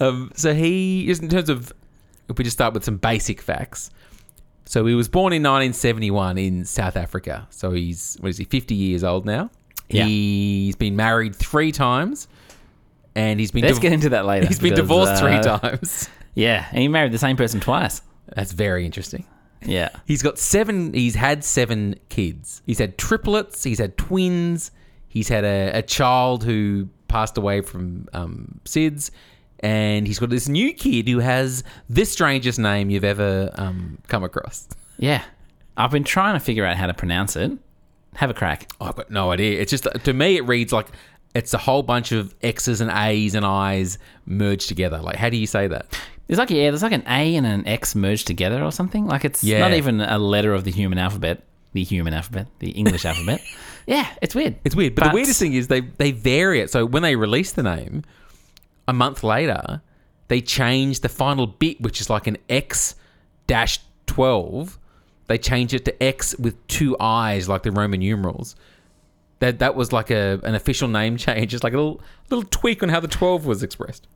Um, 0.00 0.32
so 0.34 0.54
he, 0.54 1.04
just 1.06 1.22
in 1.22 1.28
terms 1.28 1.50
of, 1.50 1.72
if 2.28 2.38
we 2.38 2.44
just 2.44 2.56
start 2.56 2.72
with 2.74 2.84
some 2.84 2.96
basic 2.96 3.40
facts. 3.40 3.90
So 4.64 4.86
he 4.86 4.94
was 4.94 5.08
born 5.08 5.32
in 5.32 5.42
1971 5.42 6.38
in 6.38 6.64
South 6.64 6.96
Africa. 6.96 7.46
So 7.50 7.72
he's 7.72 8.16
what 8.20 8.30
is 8.30 8.38
he? 8.38 8.44
50 8.44 8.74
years 8.74 9.04
old 9.04 9.26
now. 9.26 9.50
Yeah. 9.88 10.04
He's 10.04 10.76
been 10.76 10.96
married 10.96 11.34
three 11.34 11.72
times, 11.72 12.28
and 13.14 13.40
he's 13.40 13.50
been 13.50 13.62
Let's 13.62 13.74
div- 13.74 13.82
get 13.82 13.92
into 13.92 14.08
that 14.10 14.24
later. 14.24 14.46
he's 14.48 14.58
been 14.58 14.70
because, 14.70 14.88
divorced 14.88 15.20
three 15.20 15.34
uh, 15.34 15.58
times. 15.58 16.08
Yeah, 16.32 16.64
and 16.70 16.78
he 16.78 16.86
married 16.86 17.10
the 17.10 17.18
same 17.18 17.36
person 17.36 17.58
twice. 17.58 18.02
That's 18.36 18.52
very 18.52 18.86
interesting. 18.86 19.26
Yeah, 19.66 19.88
He's 20.06 20.22
got 20.22 20.38
seven. 20.38 20.94
He's 20.94 21.16
had 21.16 21.42
seven 21.42 21.96
kids. 22.08 22.62
He's 22.66 22.78
had 22.78 22.96
triplets. 22.96 23.64
He's 23.64 23.80
had 23.80 23.98
twins. 23.98 24.70
He's 25.10 25.28
had 25.28 25.44
a, 25.44 25.72
a 25.78 25.82
child 25.82 26.42
who 26.44 26.88
passed 27.08 27.36
away 27.36 27.60
from 27.60 28.08
um, 28.14 28.60
SIDS, 28.64 29.10
and 29.58 30.06
he's 30.06 30.18
got 30.18 30.30
this 30.30 30.48
new 30.48 30.72
kid 30.72 31.06
who 31.08 31.18
has 31.18 31.62
the 31.90 32.06
strangest 32.06 32.58
name 32.58 32.88
you've 32.88 33.04
ever 33.04 33.50
um, 33.56 33.98
come 34.08 34.24
across. 34.24 34.66
yeah. 34.98 35.22
I've 35.76 35.90
been 35.90 36.04
trying 36.04 36.34
to 36.34 36.40
figure 36.40 36.64
out 36.64 36.76
how 36.76 36.86
to 36.86 36.94
pronounce 36.94 37.36
it. 37.36 37.52
Have 38.14 38.30
a 38.30 38.34
crack. 38.34 38.70
I've 38.80 38.96
got 38.96 39.10
no 39.10 39.30
idea. 39.32 39.60
It's 39.60 39.70
just 39.70 39.86
to 40.04 40.12
me, 40.12 40.36
it 40.36 40.46
reads 40.46 40.72
like 40.72 40.86
it's 41.34 41.52
a 41.54 41.58
whole 41.58 41.82
bunch 41.82 42.12
of 42.12 42.34
X's 42.42 42.80
and 42.80 42.90
A's 42.90 43.34
and 43.34 43.44
I's 43.46 43.98
merged 44.26 44.68
together. 44.68 44.98
Like, 44.98 45.16
how 45.16 45.28
do 45.28 45.36
you 45.36 45.46
say 45.46 45.66
that? 45.68 45.86
There's 46.26 46.38
like 46.38 46.50
yeah, 46.50 46.70
there's 46.70 46.82
like 46.82 46.92
an 46.92 47.04
A 47.08 47.34
and 47.36 47.46
an 47.46 47.66
X 47.66 47.94
merged 47.94 48.26
together 48.26 48.62
or 48.62 48.70
something. 48.72 49.06
Like 49.06 49.24
it's 49.24 49.42
Yeah. 49.42 49.58
not 49.60 49.72
even 49.72 50.00
a 50.00 50.18
letter 50.18 50.54
of 50.54 50.64
the 50.64 50.70
human 50.70 50.98
alphabet. 50.98 51.42
The 51.72 51.82
human 51.84 52.14
alphabet, 52.14 52.46
the 52.58 52.70
English 52.70 53.04
alphabet. 53.04 53.40
Yeah, 53.90 54.06
it's 54.22 54.36
weird. 54.36 54.54
It's 54.64 54.76
weird, 54.76 54.94
but, 54.94 55.08
the 55.08 55.10
weirdest 55.14 55.40
thing 55.40 55.52
is 55.52 55.66
they 55.66 55.80
they 55.80 56.12
vary 56.12 56.60
it. 56.60 56.70
So 56.70 56.86
when 56.86 57.02
they 57.02 57.16
release 57.16 57.50
the 57.50 57.64
name, 57.64 58.04
a 58.86 58.92
month 58.92 59.24
later, 59.24 59.82
they 60.28 60.40
change 60.40 61.00
the 61.00 61.08
final 61.08 61.48
bit, 61.48 61.80
which 61.80 62.00
is 62.00 62.08
like 62.08 62.28
an 62.28 62.38
X 62.48 62.94
dash 63.48 63.80
twelve. 64.06 64.78
They 65.26 65.38
change 65.38 65.74
it 65.74 65.84
to 65.86 66.02
X 66.02 66.38
with 66.38 66.64
two 66.68 66.96
I's, 67.00 67.48
like 67.48 67.64
the 67.64 67.72
Roman 67.72 67.98
numerals. 67.98 68.54
That 69.40 69.58
that 69.58 69.74
was 69.74 69.92
like 69.92 70.12
a 70.12 70.40
an 70.44 70.54
official 70.54 70.86
name 70.86 71.16
change. 71.26 71.52
It's 71.52 71.64
like 71.64 71.72
a 71.72 71.76
little 71.76 72.00
little 72.30 72.48
tweak 72.48 72.84
on 72.84 72.90
how 72.90 73.00
the 73.00 73.08
twelve 73.08 73.44
was 73.44 73.64
expressed. 73.64 74.06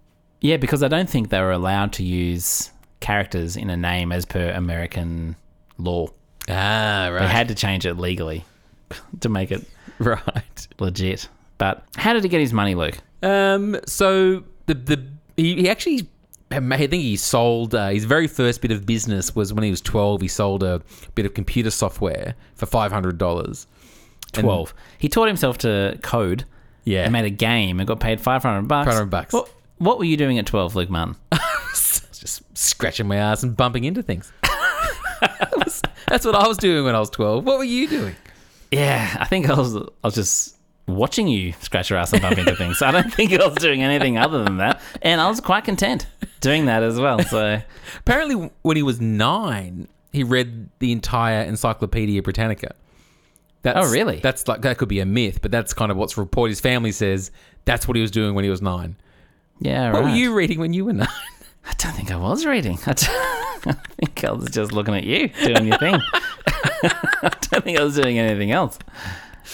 Yeah, 0.40 0.56
because 0.56 0.84
I 0.84 0.88
don't 0.88 1.10
think 1.10 1.30
they 1.30 1.40
were 1.40 1.50
allowed 1.50 1.92
to 1.94 2.04
use 2.04 2.70
characters 3.00 3.56
in 3.56 3.70
a 3.70 3.76
name 3.76 4.12
as 4.12 4.24
per 4.24 4.50
American 4.50 5.34
law. 5.78 6.06
Ah, 6.48 7.08
right. 7.10 7.22
They 7.22 7.26
had 7.26 7.48
to 7.48 7.56
change 7.56 7.86
it 7.86 7.94
legally 7.94 8.44
to 9.20 9.28
make 9.28 9.50
it 9.50 9.64
right. 9.98 10.68
legit. 10.78 11.28
But 11.58 11.84
how 11.96 12.12
did 12.12 12.22
he 12.24 12.28
get 12.28 12.40
his 12.40 12.52
money, 12.52 12.74
Luke? 12.74 12.98
Um, 13.22 13.78
so 13.86 14.44
the 14.66 14.74
the 14.74 15.06
he, 15.36 15.56
he 15.56 15.68
actually 15.68 16.08
I 16.50 16.60
think 16.60 17.02
he 17.02 17.16
sold 17.16 17.74
uh, 17.74 17.88
his 17.88 18.04
very 18.04 18.26
first 18.26 18.60
bit 18.60 18.70
of 18.70 18.86
business 18.86 19.34
was 19.34 19.52
when 19.52 19.64
he 19.64 19.70
was 19.70 19.80
12 19.80 20.20
he 20.20 20.28
sold 20.28 20.62
a 20.62 20.82
bit 21.14 21.26
of 21.26 21.34
computer 21.34 21.70
software 21.70 22.34
for 22.54 22.66
$500 22.66 23.66
12. 24.32 24.74
He 24.98 25.08
taught 25.08 25.26
himself 25.26 25.58
to 25.58 25.98
code 26.02 26.44
yeah 26.84 27.04
and 27.04 27.12
made 27.12 27.24
a 27.24 27.30
game 27.30 27.80
and 27.80 27.88
got 27.88 27.98
paid 27.98 28.20
500 28.20 28.68
bucks. 28.68 28.86
500 28.86 29.06
bucks. 29.06 29.32
What, 29.32 29.50
what 29.78 29.98
were 29.98 30.04
you 30.04 30.16
doing 30.16 30.38
at 30.38 30.46
12, 30.46 30.76
Luke 30.76 30.90
Martin? 30.90 31.16
just 32.24 32.42
scratching 32.56 33.06
my 33.06 33.16
ass 33.16 33.42
and 33.42 33.54
bumping 33.56 33.84
into 33.84 34.02
things 34.02 34.32
that's 36.08 36.24
what 36.24 36.34
I 36.34 36.48
was 36.48 36.56
doing 36.56 36.84
when 36.84 36.94
I 36.94 37.00
was 37.00 37.10
12 37.10 37.44
what 37.44 37.58
were 37.58 37.64
you 37.64 37.86
doing 37.86 38.16
Yeah, 38.70 39.16
I 39.20 39.24
think 39.26 39.48
I 39.48 39.54
was, 39.54 39.76
I 39.76 39.80
was 40.02 40.14
just 40.14 40.56
watching 40.86 41.28
you 41.28 41.52
scratch 41.60 41.90
your 41.90 41.98
ass 41.98 42.12
and 42.12 42.20
bump 42.22 42.38
into 42.38 42.54
things. 42.56 42.82
I 42.82 42.90
don't 42.90 43.12
think 43.12 43.32
I 43.32 43.46
was 43.46 43.56
doing 43.56 43.82
anything 43.82 44.18
other 44.18 44.44
than 44.44 44.58
that. 44.58 44.80
And 45.02 45.20
I 45.20 45.28
was 45.28 45.40
quite 45.40 45.64
content 45.64 46.06
doing 46.40 46.66
that 46.66 46.82
as 46.82 46.98
well. 47.00 47.20
So, 47.20 47.60
apparently 48.00 48.50
when 48.62 48.76
he 48.76 48.82
was 48.82 49.00
9 49.00 49.88
he 50.12 50.22
read 50.22 50.68
the 50.78 50.92
entire 50.92 51.42
Encyclopedia 51.42 52.22
Britannica 52.22 52.74
that's, 53.62 53.78
Oh, 53.88 53.90
really? 53.90 54.20
That's 54.20 54.46
like 54.46 54.60
that 54.62 54.76
could 54.78 54.88
be 54.88 55.00
a 55.00 55.06
myth, 55.06 55.40
but 55.40 55.50
that's 55.50 55.72
kind 55.72 55.90
of 55.90 55.96
what's 55.96 56.18
reported. 56.18 56.50
His 56.50 56.60
family 56.60 56.92
says 56.92 57.30
that's 57.64 57.88
what 57.88 57.96
he 57.96 58.02
was 58.02 58.10
doing 58.10 58.34
when 58.34 58.44
he 58.44 58.50
was 58.50 58.60
nine. 58.60 58.94
yeah, 59.60 59.90
What 59.90 60.02
right. 60.02 60.10
were 60.10 60.16
you 60.16 60.34
reading 60.34 60.60
when 60.60 60.72
you 60.74 60.84
were 60.84 60.92
nine? 60.92 61.08
I 61.66 61.72
don't 61.78 61.92
think 61.94 62.12
I 62.12 62.16
was 62.16 62.44
reading. 62.44 62.78
I 62.86 62.92
think 63.98 64.22
I 64.22 64.32
was 64.32 64.50
just 64.50 64.72
looking 64.72 64.94
at 64.94 65.04
you 65.04 65.28
doing 65.28 65.66
your 65.66 65.78
thing. 65.78 65.98
I 66.84 67.30
don't 67.50 67.64
think 67.64 67.78
I 67.78 67.82
was 67.82 67.96
doing 67.96 68.18
anything 68.18 68.50
else. 68.52 68.78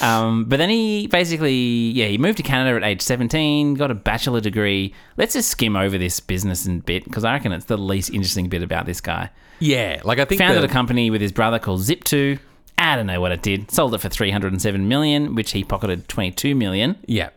Um, 0.00 0.44
but 0.44 0.58
then 0.58 0.70
he 0.70 1.08
basically, 1.08 1.52
yeah, 1.90 2.06
he 2.06 2.16
moved 2.16 2.36
to 2.36 2.42
Canada 2.44 2.76
at 2.76 2.84
age 2.84 3.02
17, 3.02 3.74
got 3.74 3.90
a 3.90 3.94
bachelor 3.94 4.40
degree. 4.40 4.94
Let's 5.16 5.34
just 5.34 5.48
skim 5.50 5.74
over 5.76 5.98
this 5.98 6.20
business 6.20 6.64
and 6.64 6.84
bit 6.84 7.04
because 7.04 7.24
I 7.24 7.32
reckon 7.32 7.52
it's 7.52 7.64
the 7.66 7.76
least 7.76 8.10
interesting 8.10 8.48
bit 8.48 8.62
about 8.62 8.86
this 8.86 9.00
guy. 9.00 9.30
Yeah, 9.58 10.00
like 10.04 10.18
I 10.18 10.24
think 10.24 10.40
He 10.40 10.46
Founded 10.46 10.62
the- 10.62 10.68
a 10.68 10.72
company 10.72 11.10
with 11.10 11.20
his 11.20 11.32
brother 11.32 11.58
called 11.58 11.80
Zip2. 11.80 12.38
I 12.78 12.96
don't 12.96 13.06
know 13.06 13.20
what 13.20 13.32
it 13.32 13.42
did. 13.42 13.70
Sold 13.70 13.94
it 13.94 13.98
for 13.98 14.08
307 14.08 14.88
million, 14.88 15.34
which 15.34 15.50
he 15.52 15.64
pocketed 15.64 16.08
22 16.08 16.54
million. 16.54 16.96
Yeah, 17.06 17.28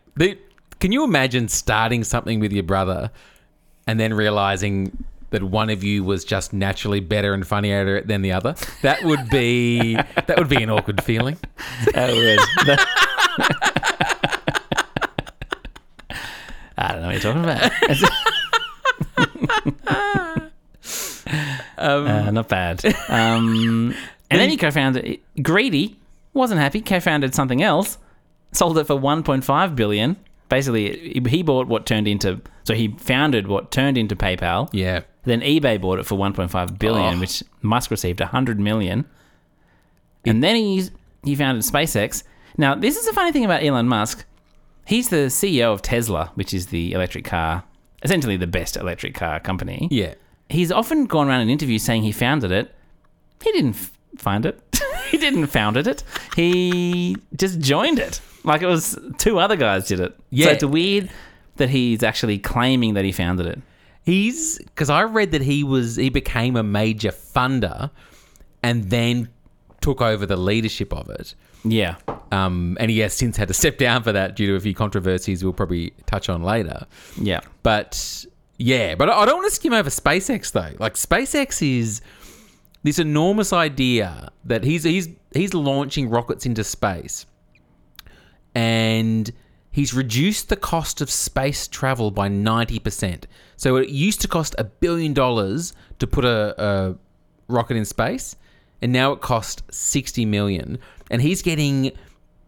can 0.80 0.92
you 0.92 1.04
imagine 1.04 1.48
starting 1.50 2.04
something 2.04 2.40
with 2.40 2.54
your 2.54 2.64
brother 2.64 3.12
and 3.88 4.00
then 4.00 4.14
realizing 4.14 5.04
that 5.34 5.44
one 5.44 5.70
of 5.70 5.84
you 5.84 6.04
was 6.04 6.24
just 6.24 6.54
naturally 6.54 7.02
better 7.02 7.34
and 7.34 7.46
funnier 7.46 7.82
at 7.82 7.88
it 7.88 8.08
than 8.08 8.22
the 8.22 8.32
other? 8.32 8.56
That 8.82 9.04
would 9.04 9.30
be 9.30 9.96
that 9.96 10.36
would 10.38 10.50
be 10.50 10.64
an 10.64 10.70
awkward 10.70 11.04
feeling. 11.04 11.38
That 11.94 12.12
would. 12.14 12.80
I 16.78 16.92
don't 16.92 17.02
know 17.02 17.08
what 17.08 17.24
you're 17.24 17.34
talking 17.34 17.44
about. 17.44 17.72
Uh, 21.76 22.32
not 22.32 22.48
bad. 22.48 22.86
Um, 23.10 23.94
and 24.32 24.40
then 24.40 24.50
he 24.50 24.56
co-founded 24.56 25.20
Greedy. 25.42 26.00
Wasn't 26.34 26.60
happy. 26.60 26.80
Co-founded 26.80 27.36
something 27.36 27.62
else. 27.62 27.98
Sold 28.54 28.78
it 28.78 28.86
for 28.88 28.96
1.5 28.96 29.76
billion. 29.76 30.16
Basically, 30.48 31.22
he 31.28 31.44
bought 31.44 31.68
what 31.68 31.86
turned 31.86 32.08
into. 32.08 32.40
So 32.64 32.74
he 32.74 32.90
founded 33.00 33.48
what 33.48 33.72
turned 33.72 33.98
into 33.98 34.16
PayPal. 34.16 34.70
Yeah, 34.72 35.02
Then 35.26 35.42
eBay 35.42 35.80
bought 35.80 36.00
it 36.00 36.06
for 36.06 36.16
1.5 36.18 36.78
billion, 36.80 37.16
Oh. 37.16 37.20
which 37.20 37.44
Musk 37.62 37.92
received 37.92 38.20
100 38.20 38.60
million. 38.60 39.06
And 40.26 40.44
then 40.44 40.56
he 40.56 40.84
he 41.24 41.36
founded 41.36 41.64
SpaceX. 41.64 42.24
Now, 42.58 42.76
this 42.76 42.98
is 42.98 43.06
the 43.06 43.14
funny 43.14 43.32
thing 43.32 43.46
about 43.46 43.64
Elon 43.64 43.88
Musk. 43.88 44.26
He's 44.86 45.10
the 45.10 45.28
CEO 45.30 45.72
of 45.74 45.82
Tesla, 45.82 46.32
which 46.36 46.54
is 46.54 46.68
the 46.68 46.92
electric 46.94 47.24
car, 47.26 47.64
essentially 48.04 48.36
the 48.38 48.48
best 48.48 48.76
electric 48.78 49.14
car 49.16 49.40
company. 49.40 49.88
yeah. 49.92 50.16
He's 50.50 50.72
often 50.72 51.06
gone 51.06 51.30
around 51.30 51.42
in 51.42 51.50
interviews 51.50 51.82
saying 51.84 52.04
he 52.04 52.12
founded 52.12 52.52
it. 52.52 52.76
He 53.42 53.52
didn't 53.54 53.76
f- 53.76 53.92
find 54.18 54.46
it. 54.46 54.60
he 55.10 55.18
didn't 55.18 55.48
founded 55.48 55.88
it. 55.88 56.04
He 56.36 57.16
just 57.36 57.60
joined 57.60 57.98
it. 57.98 58.20
Like 58.44 58.62
it 58.62 58.68
was 58.68 59.00
two 59.18 59.40
other 59.40 59.56
guys 59.56 59.88
did 59.88 60.00
it. 60.02 60.14
Yeah. 60.30 60.48
So 60.48 60.52
it's 60.52 60.64
weird 60.66 61.10
that 61.56 61.70
he's 61.70 62.04
actually 62.04 62.38
claiming 62.40 62.94
that 62.96 63.06
he 63.06 63.12
founded 63.14 63.48
it. 63.48 63.62
He's 64.04 64.58
because 64.58 64.90
I 64.90 65.04
read 65.04 65.32
that 65.32 65.42
he 65.42 65.64
was 65.64 65.96
he 65.96 66.10
became 66.10 66.56
a 66.56 66.64
major 66.64 67.12
funder 67.12 67.90
and 68.62 68.90
then 68.90 69.30
took 69.82 70.02
over 70.02 70.26
the 70.26 70.38
leadership 70.38 70.94
of 70.94 71.10
it. 71.10 71.36
Yeah. 71.64 71.96
Um, 72.32 72.78
and 72.80 72.92
he 72.92 73.00
has 73.00 73.14
since 73.14 73.38
had 73.38 73.48
to 73.48 73.54
step 73.64 73.78
down 73.78 74.04
for 74.04 74.12
that 74.12 74.36
due 74.36 74.48
to 74.48 74.56
a 74.56 74.60
few 74.60 74.74
controversies 74.74 75.44
we'll 75.44 75.54
probably 75.54 75.94
touch 76.06 76.30
on 76.30 76.44
later. 76.44 76.86
Yeah. 77.20 77.42
But 77.64 78.26
yeah, 78.58 78.96
but 78.96 79.10
I 79.10 79.26
don't 79.26 79.38
want 79.38 79.50
to 79.50 79.56
skim 79.56 79.74
over 79.74 79.90
SpaceX 79.90 80.52
though. 80.52 80.72
Like 80.80 80.96
SpaceX 80.96 81.62
is 81.80 82.02
this 82.84 83.00
enormous 83.00 83.54
idea 83.54 84.32
that 84.46 84.64
he's 84.64 84.84
he's 84.84 85.10
he's 85.34 85.54
launching 85.54 86.10
rockets 86.10 86.46
into 86.46 86.64
space, 86.64 87.26
and 88.54 89.32
he's 89.74 89.94
reduced 89.94 90.48
the 90.48 90.56
cost 90.56 91.02
of 91.02 91.10
space 91.12 91.68
travel 91.68 92.12
by 92.12 92.30
ninety 92.30 92.80
percent. 92.80 93.28
So 93.58 93.76
it 93.76 93.90
used 93.90 94.22
to 94.22 94.30
cost 94.30 94.56
a 94.58 94.64
billion 94.64 95.14
dollars 95.14 95.74
to 96.00 96.08
put 96.08 96.24
a, 96.24 96.56
a 96.64 96.96
rocket 97.50 97.76
in 97.76 97.84
space, 97.84 98.38
and 98.82 98.94
now 98.94 99.12
it 99.12 99.20
costs 99.20 99.62
sixty 99.76 100.24
million. 100.26 100.80
And 101.12 101.22
he's 101.22 101.42
getting, 101.42 101.92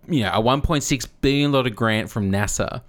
you 0.07 0.23
know, 0.23 0.31
a 0.33 0.39
one 0.39 0.61
point 0.61 0.83
six 0.83 1.05
billion 1.05 1.51
dollar 1.51 1.69
grant 1.69 2.09
from 2.09 2.31
NASA 2.31 2.81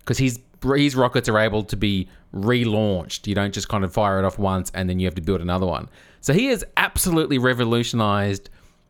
because 0.00 0.18
his 0.18 0.40
his 0.74 0.96
rockets 0.96 1.28
are 1.28 1.38
able 1.38 1.62
to 1.64 1.76
be 1.76 2.08
relaunched. 2.34 3.26
You 3.26 3.34
don't 3.34 3.52
just 3.52 3.68
kind 3.68 3.84
of 3.84 3.92
fire 3.92 4.18
it 4.18 4.24
off 4.24 4.38
once 4.38 4.70
and 4.74 4.88
then 4.88 4.98
you 4.98 5.06
have 5.06 5.14
to 5.16 5.20
build 5.20 5.40
another 5.40 5.66
one. 5.66 5.88
So 6.20 6.32
he 6.32 6.46
has 6.46 6.64
absolutely 6.76 7.38
revolutionized 7.38 8.48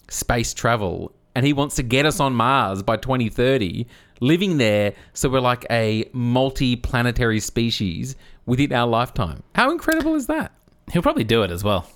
space 0.09 0.53
travel 0.53 1.15
and 1.35 1.47
he 1.47 1.53
wants 1.53 1.77
to 1.77 1.83
get 1.83 2.07
us 2.07 2.21
on 2.21 2.35
Mars 2.35 2.83
by 2.83 2.97
2030, 2.97 3.87
living 4.21 4.59
there 4.59 4.95
so 5.15 5.29
we're 5.29 5.41
like 5.41 5.65
a 5.71 6.09
multi-planetary 6.13 7.41
species 7.41 8.17
within 8.47 8.73
our 8.73 8.87
lifetime. 8.87 9.43
How 9.55 9.71
incredible 9.71 10.15
is 10.15 10.27
that? 10.27 10.53
He'll 10.93 11.03
probably 11.03 11.25
do 11.25 11.43
it 11.43 11.51
as 11.51 11.65
well. 11.65 11.89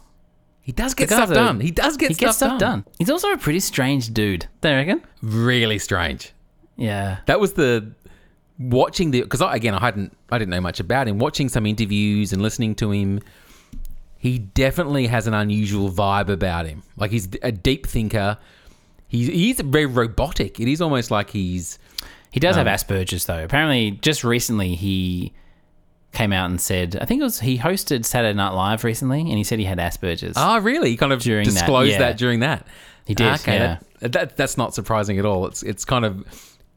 He 0.63 0.73
does 0.73 0.95
get 0.95 1.09
stuff 1.11 1.31
a- 1.31 1.35
done. 1.35 1.61
He 1.61 1.71
does 1.71 1.97
get 1.97 2.09
he 2.09 2.15
stuff, 2.15 2.27
gets 2.29 2.37
stuff 2.39 2.59
done. 2.59 2.81
done. 2.83 2.85
He's 2.99 3.11
also 3.11 3.31
a 3.33 3.39
pretty 3.39 3.61
strange 3.61 4.13
dude. 4.13 4.47
Don't 4.61 4.73
you 4.73 4.79
reckon? 4.79 5.03
Really 5.23 5.79
strange. 5.79 6.33
Yeah. 6.77 7.19
That 7.27 7.39
was 7.39 7.53
the 7.53 7.93
watching 8.59 9.11
the 9.11 9.23
because 9.23 9.43
again 9.43 9.75
I 9.75 9.81
hadn't 9.81 10.17
I 10.31 10.39
didn't 10.39 10.51
know 10.51 10.61
much 10.61 10.81
about 10.81 11.07
him. 11.09 11.19
Watching 11.19 11.49
some 11.49 11.67
interviews 11.67 12.33
and 12.33 12.43
listening 12.43 12.75
to 12.77 12.91
him, 12.91 13.21
he 14.19 14.39
definitely 14.39 15.07
has 15.07 15.27
an 15.27 15.35
unusual 15.35 15.91
vibe 15.91 16.29
about 16.29 16.67
him. 16.67 16.83
Like 16.97 17.11
he's 17.13 17.29
a 17.43 17.53
deep 17.53 17.87
thinker. 17.87 18.39
He's 19.09 19.29
he's 19.29 19.61
very 19.61 19.87
robotic. 19.87 20.59
It 20.61 20.69
is 20.69 20.81
almost 20.81 21.11
like 21.11 21.31
he's 21.31 21.79
He 22.31 22.41
does 22.41 22.57
Um, 22.57 22.67
have 22.67 22.81
Asperger's 22.81 23.27
though. 23.27 23.43
Apparently, 23.45 23.93
just 23.93 24.25
recently 24.25 24.75
he 24.75 25.33
came 26.13 26.33
out 26.33 26.49
and 26.49 26.61
said, 26.61 26.97
I 27.01 27.05
think 27.05 27.21
it 27.21 27.25
was 27.25 27.41
he 27.41 27.59
hosted 27.59 28.05
Saturday 28.05 28.35
Night 28.35 28.51
Live 28.51 28.85
recently, 28.85 29.21
and 29.21 29.33
he 29.33 29.45
said 29.45 29.59
he 29.59 29.65
had 29.65 29.79
Asperger's. 29.79 30.35
oh 30.37 30.59
really 30.59 30.91
he 30.91 30.97
kind 30.97 31.13
of 31.13 31.21
During 31.21 31.47
that, 31.49 31.53
disclosed 31.55 31.91
yeah. 31.93 31.99
that 31.99 32.19
during 32.19 32.41
that. 32.41 32.67
He 33.07 33.15
did, 33.15 33.25
yeah. 33.47 33.79
that, 34.01 34.13
that 34.13 34.37
that's 34.37 34.57
not 34.57 34.75
surprising 34.75 35.19
at 35.19 35.25
all. 35.25 35.47
It's 35.47 35.63
it's 35.63 35.85
kind 35.85 36.05
of 36.05 36.27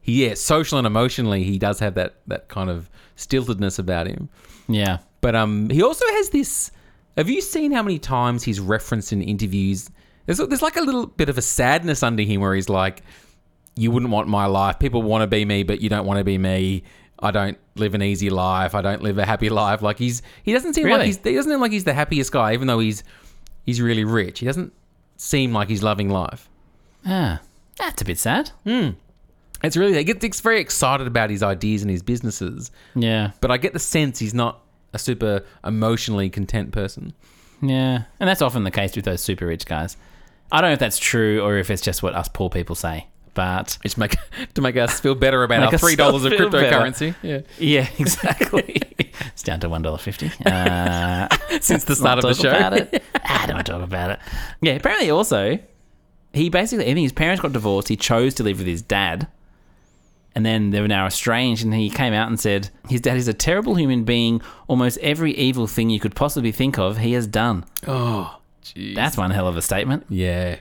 he 0.00 0.26
yeah 0.26 0.34
social 0.34 0.78
and 0.78 0.86
emotionally 0.86 1.42
he 1.42 1.58
does 1.58 1.80
have 1.80 1.94
that 1.94 2.14
that 2.28 2.48
kind 2.48 2.70
of 2.70 2.88
stiltedness 3.16 3.78
about 3.78 4.06
him. 4.06 4.28
Yeah. 4.68 4.98
But 5.20 5.34
um, 5.34 5.68
he 5.68 5.82
also 5.82 6.06
has 6.06 6.30
this. 6.30 6.70
Have 7.16 7.28
you 7.28 7.40
seen 7.42 7.72
how 7.72 7.82
many 7.82 7.98
times 7.98 8.42
he's 8.44 8.60
referenced 8.60 9.12
in 9.12 9.20
interviews? 9.20 9.90
There's 10.36 10.48
there's 10.48 10.62
like 10.62 10.76
a 10.76 10.80
little 10.82 11.06
bit 11.06 11.28
of 11.28 11.38
a 11.38 11.42
sadness 11.42 12.04
under 12.04 12.22
him 12.22 12.40
where 12.40 12.54
he's 12.54 12.68
like, 12.68 13.02
"You 13.74 13.90
wouldn't 13.90 14.12
want 14.12 14.28
my 14.28 14.46
life. 14.46 14.78
People 14.78 15.02
want 15.02 15.22
to 15.22 15.26
be 15.26 15.44
me, 15.44 15.64
but 15.64 15.80
you 15.80 15.88
don't 15.88 16.06
want 16.06 16.18
to 16.18 16.24
be 16.24 16.38
me. 16.38 16.84
I 17.18 17.32
don't 17.32 17.58
live 17.74 17.94
an 17.94 18.02
easy 18.02 18.30
life. 18.30 18.74
I 18.76 18.80
don't 18.80 19.02
live 19.02 19.18
a 19.18 19.24
happy 19.24 19.50
life." 19.50 19.82
Like 19.82 19.98
he's 19.98 20.22
he 20.44 20.52
doesn't 20.52 20.74
seem 20.74 20.88
like 20.88 21.02
he's 21.02 21.18
he 21.18 21.34
doesn't 21.34 21.50
seem 21.50 21.60
like 21.60 21.72
he's 21.72 21.82
the 21.82 21.94
happiest 21.94 22.30
guy, 22.30 22.52
even 22.52 22.68
though 22.68 22.78
he's 22.78 23.02
he's 23.66 23.80
really 23.80 24.04
rich. 24.04 24.38
He 24.38 24.46
doesn't 24.46 24.72
seem 25.16 25.52
like 25.52 25.68
he's 25.68 25.82
loving 25.82 26.08
life. 26.08 26.48
Ah, 27.04 27.40
that's 27.76 28.00
a 28.00 28.04
bit 28.04 28.18
sad. 28.18 28.52
Hmm. 28.64 28.90
It's 29.64 29.76
really 29.76 29.94
he 29.96 30.04
gets 30.04 30.40
very 30.40 30.60
excited 30.60 31.08
about 31.08 31.28
his 31.28 31.42
ideas 31.42 31.82
and 31.82 31.90
his 31.90 32.02
businesses, 32.04 32.70
Yeah. 32.94 33.32
but 33.40 33.50
I 33.50 33.56
get 33.56 33.72
the 33.72 33.78
sense 33.80 34.20
he's 34.20 34.32
not 34.32 34.60
a 34.94 34.98
super 34.98 35.44
emotionally 35.64 36.30
content 36.30 36.70
person. 36.70 37.14
Yeah. 37.60 38.04
And 38.20 38.28
that's 38.28 38.40
often 38.42 38.62
the 38.64 38.70
case 38.70 38.94
with 38.94 39.04
those 39.04 39.20
super 39.20 39.46
rich 39.46 39.66
guys. 39.66 39.96
I 40.52 40.60
don't 40.60 40.70
know 40.70 40.74
if 40.74 40.78
that's 40.80 40.98
true 40.98 41.40
or 41.42 41.56
if 41.58 41.70
it's 41.70 41.82
just 41.82 42.02
what 42.02 42.14
us 42.14 42.28
poor 42.28 42.50
people 42.50 42.74
say, 42.74 43.06
But 43.34 43.78
Just 43.82 43.96
make 43.98 44.16
to 44.54 44.60
make 44.60 44.76
us 44.76 44.98
feel 45.00 45.14
better 45.14 45.42
about 45.44 45.72
our 45.72 45.78
three 45.78 45.96
dollars 45.96 46.24
of 46.24 46.32
feel 46.32 46.50
better. 46.50 46.66
cryptocurrency. 46.76 47.14
Yeah. 47.22 47.40
yeah, 47.58 47.86
exactly. 47.98 48.80
it's 48.98 49.42
down 49.42 49.60
to 49.60 49.68
one 49.68 49.82
dollar 49.82 49.98
fifty. 49.98 50.30
Uh, 50.44 51.28
Since 51.60 51.84
the 51.84 51.94
start 51.96 52.18
of 52.18 52.24
the 52.24 52.34
show. 52.34 52.50
About 52.50 52.74
it. 52.74 53.02
I 53.24 53.46
don't 53.46 53.56
want 53.56 53.66
to 53.66 53.72
talk 53.72 53.82
about 53.82 54.10
it. 54.10 54.18
Yeah, 54.60 54.72
apparently 54.72 55.10
also 55.10 55.58
he 56.32 56.48
basically 56.48 56.84
I 56.84 56.94
think 56.94 57.00
his 57.04 57.12
parents 57.12 57.40
got 57.42 57.52
divorced. 57.52 57.88
He 57.88 57.96
chose 57.96 58.34
to 58.34 58.42
live 58.42 58.58
with 58.58 58.66
his 58.66 58.82
dad. 58.82 59.28
And 60.32 60.46
then 60.46 60.70
they 60.70 60.80
were 60.80 60.86
now 60.86 61.06
estranged, 61.06 61.64
and 61.64 61.74
he 61.74 61.90
came 61.90 62.12
out 62.12 62.28
and 62.28 62.38
said 62.38 62.70
his 62.88 63.00
dad 63.00 63.16
is 63.16 63.26
a 63.26 63.34
terrible 63.34 63.74
human 63.74 64.04
being. 64.04 64.40
Almost 64.68 64.98
every 64.98 65.32
evil 65.36 65.66
thing 65.66 65.90
you 65.90 65.98
could 65.98 66.14
possibly 66.14 66.52
think 66.52 66.78
of, 66.78 66.98
he 66.98 67.14
has 67.14 67.26
done. 67.26 67.64
Oh, 67.88 68.38
jeez. 68.64 68.94
That's 68.94 69.16
one 69.16 69.30
hell 69.30 69.48
of 69.48 69.56
a 69.56 69.62
statement. 69.62 70.06
Yeah. 70.08 70.56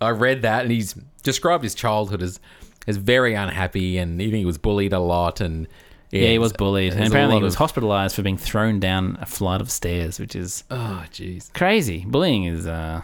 I 0.00 0.10
read 0.10 0.42
that 0.42 0.62
and 0.62 0.70
he's 0.72 0.94
described 1.22 1.62
his 1.64 1.74
childhood 1.74 2.22
as 2.22 2.40
as 2.88 2.96
very 2.96 3.34
unhappy 3.34 3.98
and 3.98 4.20
even 4.20 4.38
he 4.40 4.44
was 4.44 4.58
bullied 4.58 4.92
a 4.92 4.98
lot 4.98 5.40
and 5.40 5.68
Yeah, 6.10 6.28
he 6.28 6.38
was 6.38 6.52
bullied, 6.52 6.92
and 6.94 7.06
apparently 7.06 7.36
he 7.36 7.42
was 7.42 7.54
of- 7.54 7.58
hospitalized 7.58 8.16
for 8.16 8.22
being 8.22 8.36
thrown 8.36 8.80
down 8.80 9.16
a 9.20 9.26
flight 9.26 9.60
of 9.60 9.70
stairs, 9.70 10.18
which 10.18 10.34
is 10.34 10.64
Oh 10.70 11.04
jeez. 11.12 11.52
crazy. 11.54 12.04
Bullying 12.06 12.44
is 12.44 12.66
uh, 12.66 13.02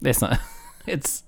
that's 0.00 0.20
not. 0.20 0.38
It's 0.86 1.22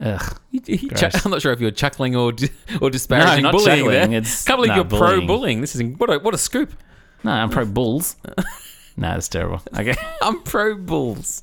ugh. 0.00 0.40
He- 0.50 0.76
he 0.78 0.88
Gross. 0.88 1.24
I'm 1.26 1.30
not 1.30 1.42
sure 1.42 1.52
if 1.52 1.60
you're 1.60 1.70
chuckling 1.70 2.16
or 2.16 2.32
di- 2.32 2.48
or 2.80 2.88
disparaging 2.98 3.42
No, 3.42 3.50
not 3.50 3.52
bullying 3.58 3.78
chuckling, 3.84 4.10
there. 4.10 4.18
it's- 4.18 4.44
Can't 4.46 4.56
believe 4.56 4.70
no, 4.70 4.76
you're 4.76 4.84
pro 4.86 4.98
bullying. 4.98 5.26
bullying. 5.26 5.60
This 5.60 5.76
is 5.76 5.82
what 5.98 6.08
a 6.10 6.18
what 6.18 6.32
a 6.34 6.38
scoop. 6.38 6.72
No, 7.22 7.30
I'm 7.32 7.50
pro 7.50 7.66
bulls. 7.66 8.16
no, 8.96 9.14
it's 9.14 9.28
terrible. 9.28 9.60
Okay, 9.78 9.94
I'm 10.22 10.40
pro 10.42 10.74
bulls. 10.76 11.42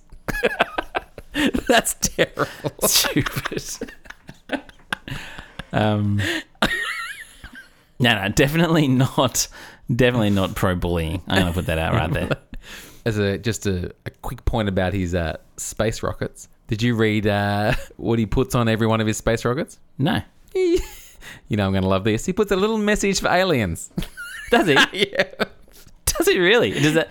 That's 1.68 1.96
terrible. 1.96 2.48
stupid. 2.88 3.64
um, 5.74 6.22
no, 8.00 8.16
no, 8.16 8.30
definitely 8.30 8.88
not. 8.88 9.48
Definitely 9.94 10.32
not 10.32 10.56
pro 10.56 10.76
bullying. 10.76 11.22
I'm 11.28 11.42
gonna 11.42 11.54
put 11.54 11.66
that 11.68 11.78
out 11.78 11.94
right 11.94 12.12
there. 12.12 12.30
As 13.06 13.18
a 13.18 13.38
just 13.38 13.66
a, 13.66 13.94
a 14.06 14.10
quick 14.22 14.46
point 14.46 14.70
about 14.70 14.94
his 14.94 15.16
uh, 15.16 15.38
space 15.58 16.04
rockets. 16.04 16.48
Did 16.68 16.84
you 16.84 16.96
read 16.96 17.26
uh, 17.26 17.74
what 17.98 18.20
he 18.20 18.28
puts 18.28 18.54
on 18.54 18.68
every 18.68 18.86
one 18.86 19.02
of 19.02 19.08
his 19.08 19.18
space 19.18 19.44
rockets? 19.44 19.80
No, 19.98 20.22
you 20.54 20.78
know 21.58 21.66
I'm 21.66 21.72
going 21.72 21.84
to 21.84 21.90
love 21.90 22.04
this. 22.04 22.26
He 22.26 22.34
puts 22.34 22.52
a 22.52 22.56
little 22.56 22.78
message 22.78 23.20
for 23.20 23.30
aliens. 23.30 23.90
does 24.52 24.68
he? 24.68 24.74
yeah. 25.12 25.46
Does 26.06 26.28
he 26.28 26.38
really? 26.40 26.72
Does 26.72 26.96
it? 26.96 27.10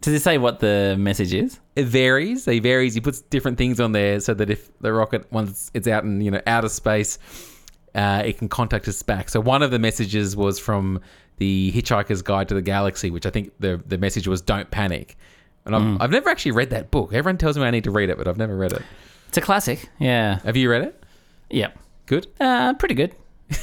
Does 0.00 0.14
it 0.14 0.20
say 0.20 0.38
what 0.38 0.60
the 0.60 0.96
message 0.98 1.32
is? 1.34 1.58
It 1.78 1.86
varies. 1.86 2.44
He 2.44 2.58
varies. 2.58 2.92
He 2.94 3.00
puts 3.00 3.20
different 3.20 3.56
things 3.56 3.78
on 3.78 3.92
there 3.92 4.18
so 4.18 4.34
that 4.34 4.50
if 4.50 4.76
the 4.80 4.92
rocket 4.92 5.30
once 5.32 5.70
it's 5.74 5.86
out 5.86 6.02
in 6.02 6.20
you 6.20 6.30
know 6.32 6.40
outer 6.46 6.68
space, 6.68 7.18
uh, 7.94 8.22
it 8.26 8.36
can 8.38 8.48
contact 8.48 8.88
us 8.88 9.00
back. 9.04 9.28
So 9.28 9.38
one 9.40 9.62
of 9.62 9.70
the 9.70 9.78
messages 9.78 10.34
was 10.36 10.58
from 10.58 11.00
the 11.36 11.70
Hitchhiker's 11.72 12.20
Guide 12.22 12.48
to 12.48 12.54
the 12.54 12.62
Galaxy, 12.62 13.10
which 13.10 13.26
I 13.26 13.30
think 13.30 13.52
the 13.60 13.80
the 13.86 13.96
message 13.96 14.26
was 14.26 14.40
"Don't 14.42 14.68
panic." 14.72 15.16
And 15.64 15.76
I've, 15.76 16.00
I've 16.02 16.10
never 16.10 16.30
actually 16.30 16.52
read 16.52 16.70
that 16.70 16.90
book. 16.90 17.12
Everyone 17.12 17.36
tells 17.38 17.56
me 17.58 17.62
I 17.64 17.70
need 17.70 17.84
to 17.84 17.90
read 17.90 18.08
it, 18.10 18.16
but 18.16 18.26
I've 18.26 18.38
never 18.38 18.56
read 18.56 18.72
it. 18.72 18.82
It's 19.28 19.36
a 19.36 19.40
classic. 19.42 19.88
Yeah. 20.00 20.38
Have 20.44 20.56
you 20.56 20.70
read 20.70 20.82
it? 20.82 21.04
Yep. 21.50 21.78
Good. 22.06 22.26
Uh, 22.40 22.72
pretty 22.74 22.94
good. 22.94 23.14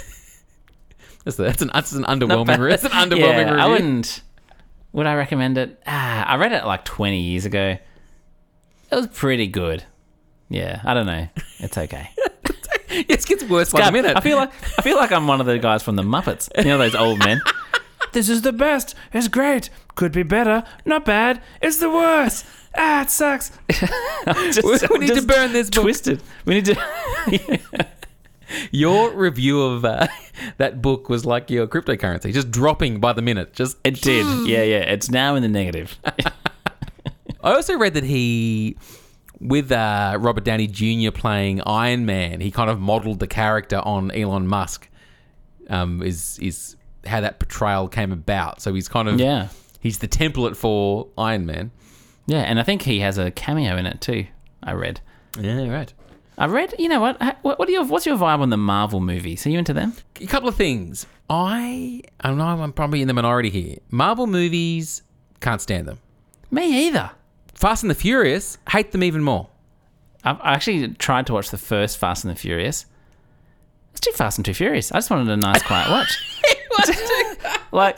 That's, 1.25 1.37
that's 1.37 1.61
an 1.63 1.71
that's 1.73 1.91
an 1.93 2.03
underwhelming. 2.03 2.45
bad. 2.45 2.59
re- 2.59 2.69
That's 2.69 2.83
an 2.85 2.91
underwhelming 2.91 3.19
yeah, 3.19 3.49
review. 3.49 3.57
I 3.59 3.67
wouldn't. 3.67 4.21
Would 4.93 5.07
I 5.07 5.15
recommend 5.15 5.57
it? 5.57 5.81
Ah, 5.87 6.23
I 6.25 6.35
read 6.37 6.51
it 6.53 6.63
like 6.65 6.85
20 6.85 7.19
years 7.19 7.45
ago. 7.45 7.77
It 8.95 8.99
was 8.99 9.07
pretty 9.07 9.47
good. 9.47 9.83
Yeah, 10.47 10.79
I 10.85 10.93
don't 10.93 11.05
know. 11.05 11.27
It's 11.59 11.77
okay. 11.77 12.11
it 12.89 13.25
gets 13.25 13.43
worse 13.43 13.73
by 13.73 13.85
the 13.87 13.91
minute. 13.91 14.15
I 14.15 14.21
feel 14.21 14.37
like 14.37 14.53
I 14.79 14.81
feel 14.83 14.95
like 14.95 15.11
I'm 15.11 15.27
one 15.27 15.41
of 15.41 15.47
the 15.47 15.59
guys 15.59 15.83
from 15.83 15.97
the 15.97 16.01
Muppets. 16.03 16.47
You 16.57 16.63
know 16.63 16.77
those 16.77 16.95
old 16.95 17.19
men. 17.19 17.41
This 18.13 18.29
is 18.29 18.43
the 18.43 18.53
best. 18.53 18.95
It's 19.11 19.27
great. 19.27 19.69
Could 19.95 20.13
be 20.13 20.23
better. 20.23 20.63
Not 20.85 21.03
bad. 21.03 21.41
It's 21.61 21.79
the 21.79 21.89
worst. 21.89 22.45
Ah, 22.73 23.01
it 23.01 23.09
sucks. 23.09 23.51
Just- 24.53 24.89
we 24.89 24.99
need 24.99 25.15
to 25.15 25.21
burn 25.21 25.51
this 25.51 25.69
book. 25.69 25.81
Twisted. 25.83 26.23
We 26.45 26.53
need 26.53 26.65
to. 26.67 27.59
Your 28.71 29.11
review 29.11 29.61
of 29.61 29.83
uh, 29.83 30.07
that 30.57 30.81
book 30.81 31.09
was 31.09 31.25
like 31.25 31.49
your 31.49 31.67
cryptocurrency, 31.67 32.31
just 32.31 32.51
dropping 32.51 33.01
by 33.01 33.11
the 33.11 33.21
minute. 33.21 33.51
Just 33.51 33.75
It 33.83 34.01
did. 34.01 34.25
Yeah, 34.47 34.63
yeah. 34.63 34.77
It's 34.77 35.11
now 35.11 35.35
in 35.35 35.41
the 35.41 35.49
negative. 35.49 35.99
I 37.45 37.53
also 37.53 37.77
read 37.77 37.93
that 37.93 38.03
he, 38.03 38.75
with 39.39 39.71
uh, 39.71 40.17
Robert 40.19 40.43
Downey 40.43 40.67
Jr. 40.67 41.11
playing 41.11 41.61
Iron 41.61 42.05
Man, 42.05 42.41
he 42.41 42.51
kind 42.51 42.69
of 42.69 42.79
modeled 42.79 43.19
the 43.19 43.27
character 43.27 43.77
on 43.77 44.11
Elon 44.11 44.47
Musk. 44.47 44.89
Um, 45.69 46.01
is 46.03 46.37
is 46.39 46.75
how 47.07 47.21
that 47.21 47.39
portrayal 47.39 47.87
came 47.87 48.11
about? 48.11 48.61
So 48.61 48.73
he's 48.73 48.87
kind 48.87 49.07
of 49.07 49.19
Yeah. 49.19 49.47
he's 49.79 49.99
the 49.99 50.07
template 50.07 50.55
for 50.55 51.07
Iron 51.17 51.45
Man. 51.45 51.71
Yeah, 52.27 52.39
and 52.41 52.59
I 52.59 52.63
think 52.63 52.81
he 52.81 52.99
has 52.99 53.17
a 53.17 53.31
cameo 53.31 53.77
in 53.77 53.85
it 53.85 54.01
too. 54.01 54.25
I 54.63 54.73
read. 54.73 54.99
Yeah, 55.39 55.67
right. 55.69 55.93
I 56.37 56.47
read. 56.47 56.73
You 56.79 56.89
know 56.89 56.99
what? 56.99 57.21
What, 57.43 57.59
what 57.59 57.69
are 57.69 57.71
your, 57.71 57.85
What's 57.85 58.05
your 58.05 58.17
vibe 58.17 58.39
on 58.39 58.49
the 58.49 58.57
Marvel 58.57 58.99
movies? 58.99 59.45
Are 59.45 59.49
you 59.51 59.59
into 59.59 59.73
them? 59.73 59.93
A 60.19 60.25
couple 60.25 60.49
of 60.49 60.55
things. 60.55 61.05
I 61.29 62.01
I 62.19 62.31
know 62.31 62.45
I'm 62.45 62.73
probably 62.73 63.01
in 63.01 63.07
the 63.07 63.13
minority 63.13 63.49
here. 63.49 63.77
Marvel 63.91 64.27
movies 64.27 65.01
can't 65.41 65.61
stand 65.61 65.87
them. 65.87 65.99
Me 66.51 66.87
either. 66.87 67.11
Fast 67.55 67.83
and 67.83 67.89
the 67.89 67.95
Furious 67.95 68.57
hate 68.69 68.91
them 68.91 69.03
even 69.03 69.23
more. 69.23 69.49
I've 70.23 70.39
actually 70.43 70.87
tried 70.95 71.27
to 71.27 71.33
watch 71.33 71.49
the 71.49 71.57
first 71.57 71.97
Fast 71.97 72.23
and 72.23 72.35
the 72.35 72.39
Furious. 72.39 72.85
It's 73.91 74.01
too 74.01 74.11
Fast 74.11 74.37
and 74.37 74.45
too 74.45 74.53
Furious. 74.53 74.91
I 74.91 74.97
just 74.97 75.09
wanted 75.09 75.29
a 75.29 75.37
nice, 75.37 75.63
quiet 75.63 75.89
watch. 75.89 76.17
like 77.71 77.97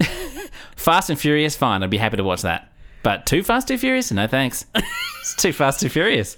Fast 0.76 1.10
and 1.10 1.18
Furious, 1.18 1.56
fine. 1.56 1.82
I'd 1.82 1.90
be 1.90 1.98
happy 1.98 2.16
to 2.18 2.24
watch 2.24 2.42
that. 2.42 2.70
But 3.02 3.26
too 3.26 3.42
Fast, 3.42 3.68
too 3.68 3.78
Furious? 3.78 4.12
No 4.12 4.26
thanks. 4.26 4.66
It's 4.74 5.34
too 5.36 5.52
Fast, 5.52 5.80
too 5.80 5.88
Furious. 5.88 6.36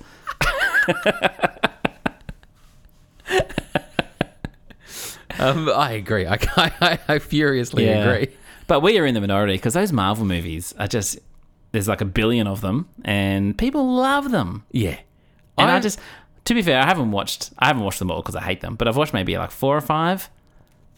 Um, 5.39 5.69
I 5.71 5.93
agree. 5.93 6.27
I, 6.27 6.39
I, 6.57 6.99
I 7.09 7.19
furiously 7.19 7.89
agree. 7.89 8.29
But 8.69 8.81
we 8.81 8.99
are 8.99 9.07
in 9.07 9.15
the 9.15 9.21
minority 9.21 9.55
because 9.55 9.75
those 9.75 9.93
Marvel 9.93 10.25
movies 10.25 10.73
are 10.79 10.87
just 10.87 11.19
there's 11.73 11.89
like 11.89 12.01
a 12.01 12.05
billion 12.07 12.47
of 12.47 12.61
them 12.61 12.89
and 13.05 13.57
people 13.59 13.95
love 13.97 14.31
them. 14.31 14.65
Yeah. 14.71 14.99
And 15.59 15.71
I, 15.71 15.77
I- 15.77 15.81
just 15.81 15.99
to 16.45 16.55
be 16.55 16.63
fair, 16.63 16.81
I 16.81 16.87
haven't 16.87 17.11
watched 17.11 17.51
I 17.59 17.67
haven't 17.67 17.83
watched 17.85 17.99
them 17.99 18.11
all 18.11 18.21
because 18.23 18.37
I 18.37 18.43
hate 18.43 18.61
them, 18.61 18.75
but 18.77 18.89
I've 18.89 18.97
watched 18.97 19.13
maybe 19.15 19.37
like 19.39 19.51
four 19.51 19.77
or 19.77 19.81
five, 19.81 20.29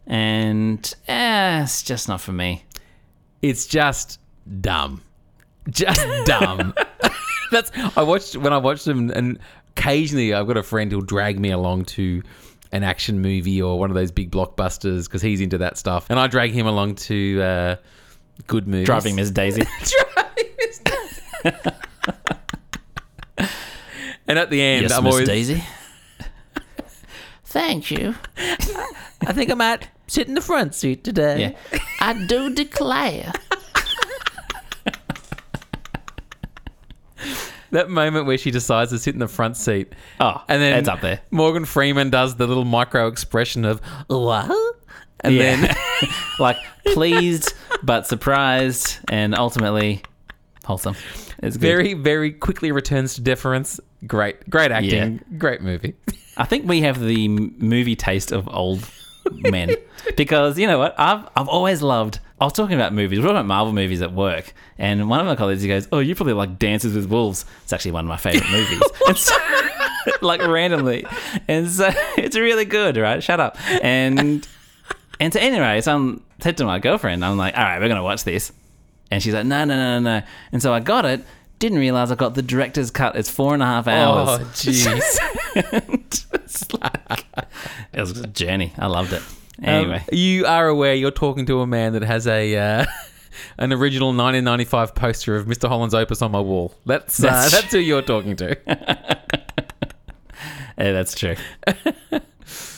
and 0.07 0.95
eh, 1.09 1.63
it's 1.63 1.83
just 1.83 2.09
not 2.09 2.21
for 2.21 2.33
me. 2.33 2.65
It's 3.43 3.67
just 3.67 4.21
dumb. 4.61 5.03
Just 5.69 6.01
dumb. 6.27 6.75
That's 7.51 7.71
I 7.97 8.03
watched 8.03 8.37
when 8.37 8.53
I 8.53 8.59
watched 8.59 8.85
them, 8.87 9.11
and 9.11 9.39
occasionally 9.77 10.33
I've 10.35 10.47
got 10.47 10.57
a 10.57 10.63
friend 10.63 10.91
who'll 10.91 11.03
drag 11.03 11.39
me 11.39 11.51
along 11.51 11.85
to 11.87 12.23
an 12.73 12.83
action 12.83 13.21
movie 13.21 13.61
or 13.63 13.79
one 13.79 13.91
of 13.91 13.95
those 13.95 14.11
big 14.11 14.31
blockbusters 14.31 15.05
because 15.05 15.23
he's 15.23 15.41
into 15.41 15.59
that 15.59 15.77
stuff, 15.79 16.07
and 16.11 16.19
I 16.19 16.27
drag 16.27 16.53
him 16.53 16.67
along 16.67 16.95
to 16.97 17.43
uh, 17.43 17.77
good 18.47 18.67
movies. 18.67 18.87
Driving 18.87 19.17
Miss 19.17 19.31
Daisy. 19.31 19.63
and 24.27 24.39
at 24.39 24.51
the 24.51 24.61
end, 24.63 24.83
yes, 24.83 24.93
I'm 24.93 25.05
Miss 25.05 25.13
always 25.13 25.29
Daisy. 25.29 25.63
Thank 27.45 27.91
you. 27.91 28.15
I 29.27 29.33
think 29.33 29.51
I 29.51 29.55
might 29.55 29.89
sit 30.07 30.27
in 30.27 30.35
the 30.35 30.41
front 30.41 30.75
seat 30.75 31.05
today. 31.05 31.55
Yeah, 31.73 31.79
I 32.01 32.27
do 32.27 32.55
declare. 32.55 33.33
That 37.71 37.91
moment 37.91 38.27
where 38.27 38.39
she 38.39 38.53
decides 38.53 38.93
to 38.93 39.01
sit 39.01 39.15
in 39.15 39.21
the 39.21 39.27
front 39.27 39.57
seat. 39.57 39.93
Oh, 40.21 40.41
And 40.49 40.63
then 40.63 40.79
it's 40.79 40.89
up 40.89 41.01
there. 41.01 41.21
Morgan 41.33 41.65
Freeman 41.65 42.09
does 42.09 42.37
the 42.37 42.47
little 42.47 42.65
micro 42.65 43.09
expression 43.09 43.65
of 43.65 43.81
what? 44.07 44.49
And 45.21 45.35
yeah. 45.35 45.57
then 45.57 45.77
like 46.39 46.57
pleased 46.87 47.53
but 47.83 48.07
surprised, 48.07 48.99
and 49.09 49.35
ultimately 49.35 50.03
wholesome. 50.65 50.95
It's 51.43 51.57
good. 51.57 51.63
very, 51.63 51.95
very 51.95 52.33
quickly 52.33 52.73
returns 52.73 53.15
to 53.15 53.21
deference. 53.21 53.81
Great, 54.07 54.49
great 54.51 54.71
acting, 54.71 55.21
great 55.39 55.61
movie. 55.61 55.95
I 56.37 56.45
think 56.45 56.69
we 56.69 56.83
have 56.83 57.01
the 57.01 57.29
movie 57.29 57.97
taste 57.97 58.33
of 58.33 58.49
old 58.53 58.89
men 59.31 59.75
because 60.17 60.59
you 60.59 60.67
know 60.67 60.79
what? 60.79 60.95
I've 60.99 61.29
I've 61.37 61.49
always 61.49 61.81
loved. 61.83 62.19
I 62.41 62.45
was 62.45 62.53
talking 62.53 62.75
about 62.75 62.93
movies. 62.93 63.19
We're 63.21 63.27
talking 63.27 63.37
about 63.37 63.47
Marvel 63.47 63.73
movies 63.73 64.03
at 64.03 64.13
work, 64.13 64.53
and 64.77 65.09
one 65.09 65.21
of 65.21 65.27
my 65.27 65.37
colleagues 65.37 65.63
he 65.63 65.69
goes, 65.69 65.89
"Oh, 65.93 66.01
you 66.01 66.15
probably 66.15 66.33
like 66.35 66.59
Dances 66.59 66.95
with 66.95 67.07
Wolves." 67.07 67.45
It's 67.63 67.73
actually 67.73 67.93
one 67.93 68.05
of 68.05 68.09
my 68.09 68.17
favorite 68.17 68.51
movies. 68.51 68.83
So, 69.17 69.35
like 70.21 70.43
randomly, 70.43 71.07
and 71.49 71.71
so 71.71 71.91
it's 72.19 72.37
really 72.37 72.65
good, 72.65 72.97
right? 72.97 73.23
Shut 73.23 73.41
up. 73.41 73.57
And 73.83 74.47
and 75.21 75.33
so 75.33 75.39
anyway, 75.41 75.81
so 75.81 75.97
I 75.99 76.43
said 76.43 76.57
to 76.59 76.65
my 76.65 76.81
girlfriend, 76.81 77.25
I'm 77.25 77.37
like, 77.39 77.57
"All 77.57 77.63
right, 77.63 77.81
we're 77.81 77.89
gonna 77.89 78.03
watch 78.03 78.25
this," 78.25 78.53
and 79.15 79.23
she's 79.23 79.35
like, 79.35 79.47
"No, 79.47 79.65
no, 79.65 79.77
no, 79.77 80.01
no, 80.01 80.19
no." 80.21 80.27
And 80.53 80.61
so 80.63 80.73
I 80.75 80.81
got 80.81 81.05
it. 81.05 81.25
Didn't 81.61 81.79
realize 81.79 82.11
I 82.11 82.15
got 82.17 82.35
the 82.35 82.43
director's 82.43 82.91
cut. 82.91 83.15
It's 83.17 83.31
four 83.31 83.55
and 83.55 83.63
a 83.63 83.67
half 83.67 83.87
hours. 83.89 84.41
Oh, 84.41 84.45
jeez. 84.53 85.19
it's 86.35 86.73
like, 86.75 87.25
It 87.93 88.01
was 88.01 88.19
a 88.19 88.27
journey. 88.27 88.73
I 88.77 88.87
loved 88.87 89.13
it. 89.13 89.23
Um, 89.59 89.65
Anyway, 89.65 90.05
you 90.13 90.47
are 90.47 90.67
aware 90.69 90.95
you're 90.95 91.11
talking 91.13 91.47
to 91.47 91.61
a 91.61 91.67
man 91.67 91.93
that 91.93 92.03
has 92.03 92.27
a 92.27 92.57
uh, 92.57 92.85
an 93.59 93.73
original 93.73 94.09
1995 94.09 94.95
poster 94.97 95.37
of 95.37 95.47
Mr. 95.47 95.69
Holland's 95.69 95.95
Opus 95.95 96.23
on 96.23 96.33
my 96.33 96.41
wall. 96.41 96.75
That's 96.87 97.21
uh, 97.23 97.29
That's- 97.29 97.53
that's 97.53 97.73
who 97.73 97.79
you're 97.79 98.03
talking 98.03 98.35
to. 98.37 98.57
yeah, 98.67 99.15
that's 100.93 101.15
true. 101.15 101.37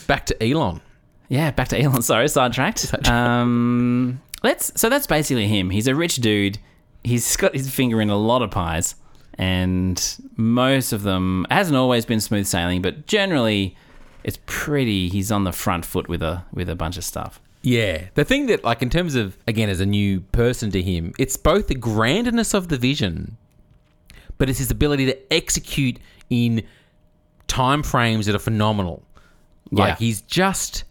Back 0.07 0.27
to 0.27 0.41
Elon. 0.43 0.81
Yeah, 1.29 1.49
back 1.51 1.67
to 1.69 1.81
Elon. 1.81 2.03
Sorry, 2.03 2.27
sidetracked. 2.29 2.93
Um, 3.09 4.21
let's. 4.43 4.71
So 4.79 4.89
that's 4.89 5.07
basically 5.07 5.47
him. 5.47 5.69
He's 5.69 5.87
a 5.87 5.95
rich 5.95 6.17
dude. 6.17 6.59
He's 7.03 7.35
got 7.37 7.53
his 7.53 7.69
finger 7.69 8.01
in 8.01 8.09
a 8.09 8.17
lot 8.17 8.41
of 8.41 8.51
pies, 8.51 8.95
and 9.37 10.01
most 10.35 10.91
of 10.93 11.03
them 11.03 11.45
hasn't 11.49 11.77
always 11.77 12.05
been 12.05 12.19
smooth 12.19 12.45
sailing, 12.47 12.81
but 12.81 13.07
generally, 13.07 13.75
it's 14.23 14.39
pretty. 14.45 15.09
He's 15.09 15.31
on 15.31 15.43
the 15.43 15.53
front 15.53 15.85
foot 15.85 16.09
with 16.09 16.21
a 16.21 16.43
with 16.51 16.69
a 16.69 16.75
bunch 16.75 16.97
of 16.97 17.03
stuff. 17.03 17.39
Yeah. 17.61 18.05
The 18.13 18.23
thing 18.23 18.45
that, 18.45 18.63
like, 18.63 18.81
in 18.81 18.89
terms 18.89 19.15
of, 19.15 19.37
again, 19.47 19.67
as 19.67 19.81
a 19.81 19.85
new 19.85 20.21
person 20.21 20.71
to 20.71 20.81
him, 20.81 21.11
it's 21.19 21.35
both 21.35 21.67
the 21.67 21.75
grandness 21.75 22.53
of 22.53 22.69
the 22.69 22.77
vision, 22.77 23.35
but 24.37 24.49
it's 24.49 24.59
his 24.59 24.71
ability 24.71 25.05
to 25.07 25.33
execute 25.33 25.97
in 26.29 26.63
time 27.47 27.83
frames 27.83 28.25
that 28.27 28.35
are 28.35 28.39
phenomenal. 28.39 29.03
Like, 29.71 29.89
Yeah. 29.89 29.95
he's 29.95 30.21
just, 30.21 30.83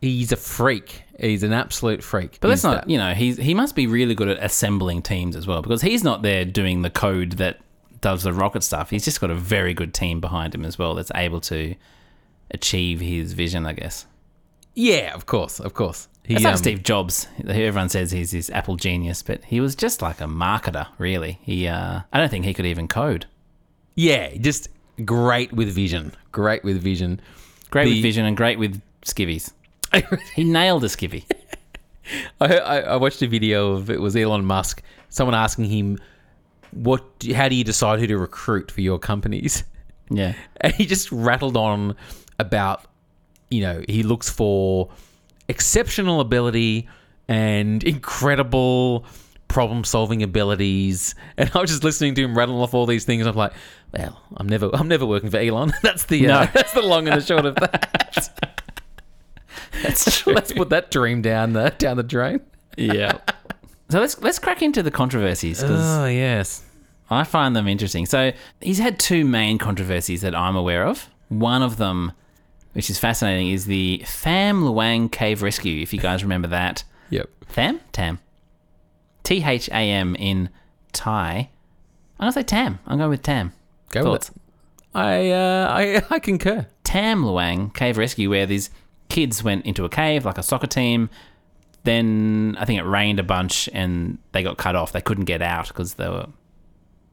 he's 0.00 0.32
a 0.32 0.36
freak. 0.36 1.02
He's 1.18 1.42
an 1.42 1.52
absolute 1.52 2.02
freak. 2.04 2.38
But 2.40 2.48
that's 2.48 2.62
not. 2.64 2.82
that- 2.82 2.90
You 2.90 2.96
know, 2.98 3.12
he's 3.14 3.36
he 3.38 3.52
must 3.54 3.74
be 3.74 3.86
really 3.86 4.14
good 4.14 4.28
at 4.28 4.42
assembling 4.42 5.02
teams 5.02 5.34
as 5.36 5.46
well 5.46 5.62
because 5.62 5.82
he's 5.82 6.04
not 6.04 6.22
there 6.22 6.44
doing 6.44 6.82
the 6.82 6.90
code 6.90 7.32
that 7.32 7.58
does 8.00 8.22
the 8.22 8.32
rocket 8.32 8.62
stuff. 8.62 8.90
He's 8.90 9.04
just 9.04 9.20
got 9.20 9.30
a 9.30 9.34
very 9.34 9.74
good 9.74 9.92
team 9.92 10.20
behind 10.20 10.54
him 10.54 10.64
as 10.64 10.78
well 10.78 10.94
that's 10.94 11.10
able 11.16 11.40
to 11.42 11.74
achieve 12.50 13.00
his 13.00 13.32
vision. 13.32 13.66
I 13.66 13.72
guess. 13.72 14.06
Yeah, 14.74 15.12
of 15.14 15.26
course, 15.26 15.58
of 15.58 15.74
course. 15.74 16.06
He, 16.22 16.34
It's 16.34 16.44
like 16.44 16.52
um, 16.52 16.58
Steve 16.58 16.82
Jobs. 16.82 17.26
Everyone 17.48 17.88
says 17.88 18.12
he's 18.12 18.30
this 18.30 18.50
Apple 18.50 18.76
genius, 18.76 19.22
but 19.22 19.42
he 19.44 19.60
was 19.60 19.74
just 19.74 20.02
like 20.02 20.20
a 20.20 20.24
marketer, 20.26 20.86
really. 20.98 21.38
He, 21.42 21.66
uh, 21.66 22.00
I 22.12 22.18
don't 22.20 22.28
think 22.28 22.44
he 22.44 22.52
could 22.54 22.66
even 22.66 22.86
code. 22.86 23.26
Yeah, 23.96 24.36
just 24.36 24.68
great 25.04 25.52
with 25.52 25.68
vision. 25.74 26.12
Great 26.30 26.62
with 26.62 26.80
vision. 26.80 27.20
Great 27.70 27.86
The- 27.86 27.94
with 27.94 28.02
vision 28.02 28.24
and 28.26 28.36
great 28.36 28.58
with 28.58 28.80
skivvies. 29.04 29.52
He 30.34 30.44
nailed 30.44 30.84
a 30.84 30.88
Skippy. 30.88 31.24
I, 32.40 32.56
I, 32.58 32.78
I 32.80 32.96
watched 32.96 33.20
a 33.22 33.26
video 33.26 33.72
of 33.72 33.90
it 33.90 34.00
was 34.00 34.16
Elon 34.16 34.44
Musk. 34.44 34.82
Someone 35.10 35.34
asking 35.34 35.66
him, 35.66 35.98
"What? 36.72 37.02
How 37.34 37.48
do 37.48 37.54
you 37.54 37.64
decide 37.64 37.98
who 38.00 38.06
to 38.06 38.18
recruit 38.18 38.70
for 38.70 38.80
your 38.80 38.98
companies?" 38.98 39.64
Yeah. 40.10 40.32
And 40.62 40.72
he 40.72 40.86
just 40.86 41.12
rattled 41.12 41.54
on 41.54 41.94
about, 42.38 42.86
you 43.50 43.60
know, 43.60 43.82
he 43.86 44.02
looks 44.02 44.30
for 44.30 44.88
exceptional 45.48 46.20
ability 46.22 46.88
and 47.28 47.84
incredible 47.84 49.04
problem-solving 49.48 50.22
abilities. 50.22 51.14
And 51.36 51.50
I 51.54 51.58
was 51.60 51.68
just 51.68 51.84
listening 51.84 52.14
to 52.14 52.22
him 52.24 52.38
rattle 52.38 52.62
off 52.62 52.72
all 52.72 52.86
these 52.86 53.04
things. 53.04 53.26
I'm 53.26 53.36
like, 53.36 53.52
well, 53.92 54.18
I'm 54.38 54.48
never, 54.48 54.70
I'm 54.72 54.88
never 54.88 55.04
working 55.04 55.28
for 55.28 55.36
Elon. 55.36 55.74
That's 55.82 56.04
the, 56.06 56.26
uh, 56.26 56.44
No. 56.46 56.50
that's 56.54 56.72
the 56.72 56.80
long 56.80 57.06
and 57.06 57.20
the 57.20 57.26
short 57.26 57.44
of 57.44 57.56
that. 57.56 58.57
That's 59.82 60.20
true. 60.20 60.32
Let's 60.34 60.52
put 60.52 60.70
that 60.70 60.90
dream 60.90 61.22
down 61.22 61.52
the 61.52 61.70
down 61.78 61.96
the 61.96 62.02
drain. 62.02 62.40
yeah. 62.76 63.18
So 63.90 64.00
let's 64.00 64.20
let's 64.20 64.38
crack 64.38 64.60
into 64.60 64.82
the 64.82 64.90
controversies 64.90 65.62
Oh 65.64 66.04
yes. 66.04 66.62
I 67.08 67.24
find 67.24 67.56
them 67.56 67.66
interesting. 67.66 68.04
So 68.04 68.32
he's 68.60 68.78
had 68.78 68.98
two 68.98 69.24
main 69.24 69.56
controversies 69.56 70.20
that 70.20 70.34
I'm 70.34 70.56
aware 70.56 70.84
of. 70.86 71.08
One 71.30 71.62
of 71.62 71.78
them, 71.78 72.12
which 72.74 72.90
is 72.90 72.98
fascinating, 72.98 73.48
is 73.48 73.64
the 73.64 74.02
Tham 74.04 74.62
Luang 74.66 75.08
Cave 75.08 75.40
Rescue. 75.42 75.80
If 75.80 75.94
you 75.94 76.00
guys 76.00 76.22
remember 76.22 76.48
that, 76.48 76.84
Yep. 77.08 77.30
Tham, 77.48 77.80
Tam, 77.92 78.18
T 79.22 79.42
H 79.42 79.70
A 79.70 79.72
M 79.90 80.14
in 80.16 80.50
Thai. 80.92 81.48
I'm 82.20 82.24
gonna 82.24 82.32
say 82.32 82.42
Tam. 82.42 82.80
I'm 82.86 82.98
going 82.98 83.08
with 83.08 83.22
Tam. 83.22 83.54
Go 83.90 84.12
with 84.12 84.28
it. 84.28 84.36
I 84.94 85.30
uh, 85.30 85.68
I 85.70 86.02
I 86.10 86.18
concur. 86.18 86.66
Tam 86.84 87.24
Luang 87.24 87.70
Cave 87.70 87.96
Rescue, 87.96 88.28
where 88.28 88.44
these 88.44 88.68
kids 89.08 89.42
went 89.42 89.64
into 89.66 89.84
a 89.84 89.88
cave 89.88 90.24
like 90.24 90.38
a 90.38 90.42
soccer 90.42 90.66
team. 90.66 91.10
Then 91.84 92.56
I 92.60 92.64
think 92.64 92.80
it 92.80 92.84
rained 92.84 93.18
a 93.18 93.22
bunch 93.22 93.68
and 93.72 94.18
they 94.32 94.42
got 94.42 94.58
cut 94.58 94.76
off. 94.76 94.92
They 94.92 95.00
couldn't 95.00 95.24
get 95.24 95.40
out 95.42 95.68
because 95.68 95.94
they 95.94 96.08
were, 96.08 96.26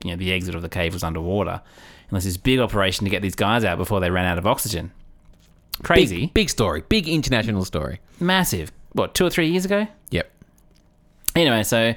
you 0.04 0.12
know, 0.12 0.18
the 0.18 0.32
exit 0.34 0.56
of 0.56 0.62
the 0.62 0.70
cave 0.70 0.94
was 0.94 1.04
underwater. 1.04 1.62
And 1.62 2.12
there's 2.12 2.26
this 2.26 2.38
big 2.38 2.60
operation 2.60 3.06
to 3.06 3.10
get 3.10 3.22
these 3.22 3.36
guys 3.36 3.64
out 3.64 3.78
before 3.78 4.00
they 4.00 4.10
ran 4.12 4.26
out 4.26 4.38
of 4.38 4.46
oxygen. 4.46 4.92
Crazy, 5.84 6.22
Big, 6.22 6.34
big 6.34 6.50
story. 6.50 6.84
Big 6.88 7.08
international 7.08 7.66
story. 7.66 8.00
massive. 8.20 8.72
What, 8.94 9.14
two 9.14 9.26
or 9.26 9.30
three 9.30 9.50
years 9.50 9.66
ago? 9.66 9.88
Yep. 10.12 10.32
Anyway, 11.36 11.64
so 11.64 11.94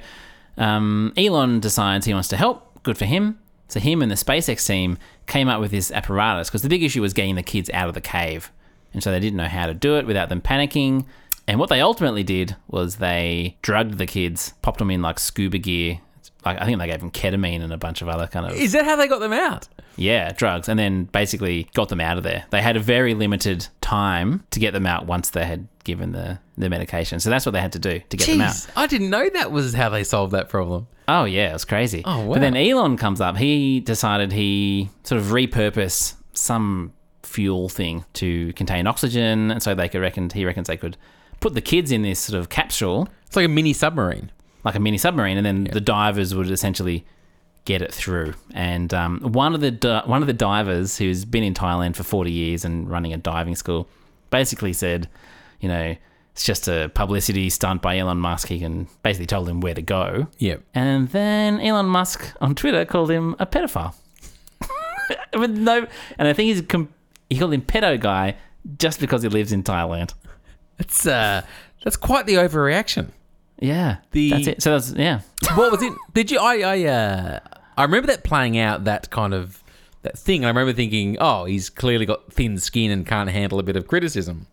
um, 0.57 1.13
Elon 1.15 1.59
decides 1.61 2.05
he 2.05 2.13
wants 2.13 2.27
to 2.29 2.37
help. 2.37 2.83
Good 2.83 2.97
for 2.97 3.05
him. 3.05 3.39
So 3.69 3.79
him 3.79 4.01
and 4.01 4.11
the 4.11 4.15
SpaceX 4.15 4.65
team 4.65 4.97
came 5.27 5.47
up 5.47 5.61
with 5.61 5.71
this 5.71 5.91
apparatus 5.91 6.49
because 6.49 6.61
the 6.61 6.69
big 6.69 6.83
issue 6.83 7.01
was 7.01 7.13
getting 7.13 7.35
the 7.35 7.43
kids 7.43 7.69
out 7.73 7.87
of 7.87 7.93
the 7.93 8.01
cave, 8.01 8.51
and 8.93 9.03
so 9.03 9.11
they 9.11 9.19
didn't 9.19 9.37
know 9.37 9.47
how 9.47 9.67
to 9.67 9.73
do 9.73 9.97
it 9.97 10.05
without 10.05 10.29
them 10.29 10.41
panicking. 10.41 11.05
And 11.47 11.59
what 11.59 11.69
they 11.69 11.81
ultimately 11.81 12.23
did 12.23 12.55
was 12.67 12.97
they 12.97 13.57
drugged 13.61 13.97
the 13.97 14.05
kids, 14.05 14.53
popped 14.61 14.79
them 14.79 14.91
in 14.91 15.01
like 15.01 15.19
scuba 15.19 15.57
gear. 15.57 15.99
Like 16.45 16.61
I 16.61 16.65
think 16.65 16.79
they 16.79 16.87
gave 16.87 16.99
them 16.99 17.11
ketamine 17.11 17.61
and 17.63 17.73
a 17.73 17.77
bunch 17.77 18.01
of 18.01 18.07
other 18.07 18.27
kind 18.27 18.45
of 18.45 18.53
Is 18.53 18.71
that 18.73 18.85
how 18.85 18.95
they 18.95 19.07
got 19.07 19.19
them 19.19 19.33
out? 19.33 19.67
yeah 19.95 20.31
drugs, 20.31 20.69
and 20.69 20.79
then 20.79 21.03
basically 21.05 21.67
got 21.73 21.89
them 21.89 21.99
out 21.99 22.17
of 22.17 22.23
there. 22.23 22.45
They 22.51 22.61
had 22.61 22.77
a 22.77 22.79
very 22.79 23.13
limited 23.13 23.67
time 23.81 24.45
to 24.51 24.59
get 24.59 24.71
them 24.71 24.85
out 24.85 25.05
once 25.05 25.31
they 25.31 25.45
had 25.45 25.67
given 25.83 26.11
the 26.13 26.39
the 26.57 26.69
medication. 26.69 27.19
So 27.19 27.29
that's 27.29 27.45
what 27.45 27.51
they 27.51 27.61
had 27.61 27.73
to 27.73 27.79
do 27.79 27.99
to 27.99 28.17
get 28.17 28.27
them 28.27 28.41
out. 28.41 28.67
I 28.75 28.87
didn't 28.87 29.09
know 29.09 29.27
that 29.29 29.51
was 29.51 29.73
how 29.73 29.89
they 29.89 30.03
solved 30.03 30.31
that 30.33 30.47
problem. 30.49 30.87
Oh 31.07 31.25
yeah, 31.25 31.49
it 31.49 31.53
was 31.53 31.65
crazy. 31.65 32.03
Oh, 32.05 32.25
wow. 32.25 32.33
But 32.35 32.41
then 32.41 32.55
Elon 32.55 32.95
comes 32.95 33.19
up. 33.19 33.35
He 33.35 33.79
decided 33.81 34.31
he 34.31 34.89
sort 35.03 35.19
of 35.19 35.27
repurpose 35.27 36.13
some 36.33 36.93
fuel 37.23 37.69
thing 37.69 38.05
to 38.13 38.53
contain 38.53 38.87
oxygen, 38.87 39.51
and 39.51 39.61
so 39.61 39.75
they 39.75 39.89
could 39.89 40.01
reckon 40.01 40.29
he 40.29 40.45
reckons 40.45 40.67
they 40.67 40.77
could 40.77 40.97
put 41.39 41.53
the 41.53 41.61
kids 41.61 41.91
in 41.91 42.01
this 42.01 42.19
sort 42.19 42.39
of 42.39 42.49
capsule, 42.49 43.07
It's 43.27 43.35
like 43.35 43.45
a 43.45 43.49
mini 43.49 43.73
submarine. 43.73 44.31
like 44.63 44.75
a 44.75 44.79
mini 44.79 44.97
submarine, 44.97 45.37
and 45.37 45.45
then 45.45 45.63
the 45.71 45.81
divers 45.81 46.35
would 46.35 46.49
essentially 46.51 47.05
get 47.65 47.81
it 47.81 47.93
through. 47.93 48.33
And 48.53 48.93
um, 48.93 49.19
one 49.21 49.53
of 49.55 49.61
the 49.61 49.71
di- 49.71 50.03
one 50.05 50.21
of 50.21 50.27
the 50.27 50.33
divers 50.33 50.97
who's 50.97 51.23
been 51.25 51.43
in 51.43 51.53
Thailand 51.53 51.95
for 51.95 52.03
forty 52.03 52.31
years 52.31 52.65
and 52.65 52.89
running 52.89 53.13
a 53.13 53.17
diving 53.17 53.55
school 53.55 53.87
basically 54.31 54.73
said, 54.73 55.07
you 55.61 55.67
know, 55.69 55.95
it's 56.33 56.43
just 56.45 56.67
a 56.67 56.89
publicity 56.93 57.49
stunt 57.49 57.81
by 57.81 57.97
Elon 57.97 58.17
Musk. 58.17 58.47
He 58.47 58.59
can 58.59 58.87
basically 59.03 59.25
told 59.27 59.47
him 59.49 59.59
where 59.61 59.73
to 59.73 59.81
go. 59.81 60.27
Yep. 60.39 60.61
And 60.73 61.09
then 61.09 61.59
Elon 61.61 61.85
Musk 61.87 62.33
on 62.41 62.53
Twitter 62.55 62.85
called 62.85 63.11
him 63.11 63.35
a 63.39 63.45
pedophile. 63.45 63.93
With 65.33 65.51
no, 65.51 65.87
and 66.17 66.27
I 66.27 66.33
think 66.33 66.47
he's 66.53 66.61
com- 66.61 66.89
he 67.29 67.37
called 67.37 67.53
him 67.53 67.61
pedo 67.61 67.99
guy 67.99 68.35
just 68.77 68.99
because 68.99 69.21
he 69.23 69.29
lives 69.29 69.51
in 69.51 69.63
Thailand. 69.63 70.13
It's 70.77 71.05
uh, 71.05 71.41
that's 71.83 71.97
quite 71.97 72.25
the 72.25 72.35
overreaction. 72.35 73.09
Yeah, 73.59 73.97
The- 74.11 74.29
that's 74.31 74.47
it. 74.47 74.61
So 74.63 74.71
that's 74.71 74.93
yeah, 74.93 75.21
what 75.55 75.71
was 75.71 75.81
it? 75.83 75.93
Did 76.13 76.31
you? 76.31 76.39
I 76.39 76.59
I 76.59 76.83
uh, 76.85 77.39
I 77.77 77.83
remember 77.83 78.07
that 78.07 78.23
playing 78.23 78.57
out 78.57 78.85
that 78.85 79.09
kind 79.09 79.33
of 79.33 79.61
that 80.03 80.17
thing. 80.17 80.45
I 80.45 80.47
remember 80.47 80.71
thinking, 80.73 81.17
oh, 81.19 81.43
he's 81.45 81.69
clearly 81.69 82.05
got 82.05 82.31
thin 82.31 82.57
skin 82.57 82.89
and 82.91 83.05
can't 83.05 83.29
handle 83.29 83.59
a 83.59 83.63
bit 83.63 83.75
of 83.75 83.87
criticism. 83.87 84.47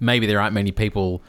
Maybe 0.00 0.26
there 0.26 0.40
aren't 0.40 0.54
many 0.54 0.70
people 0.70 1.22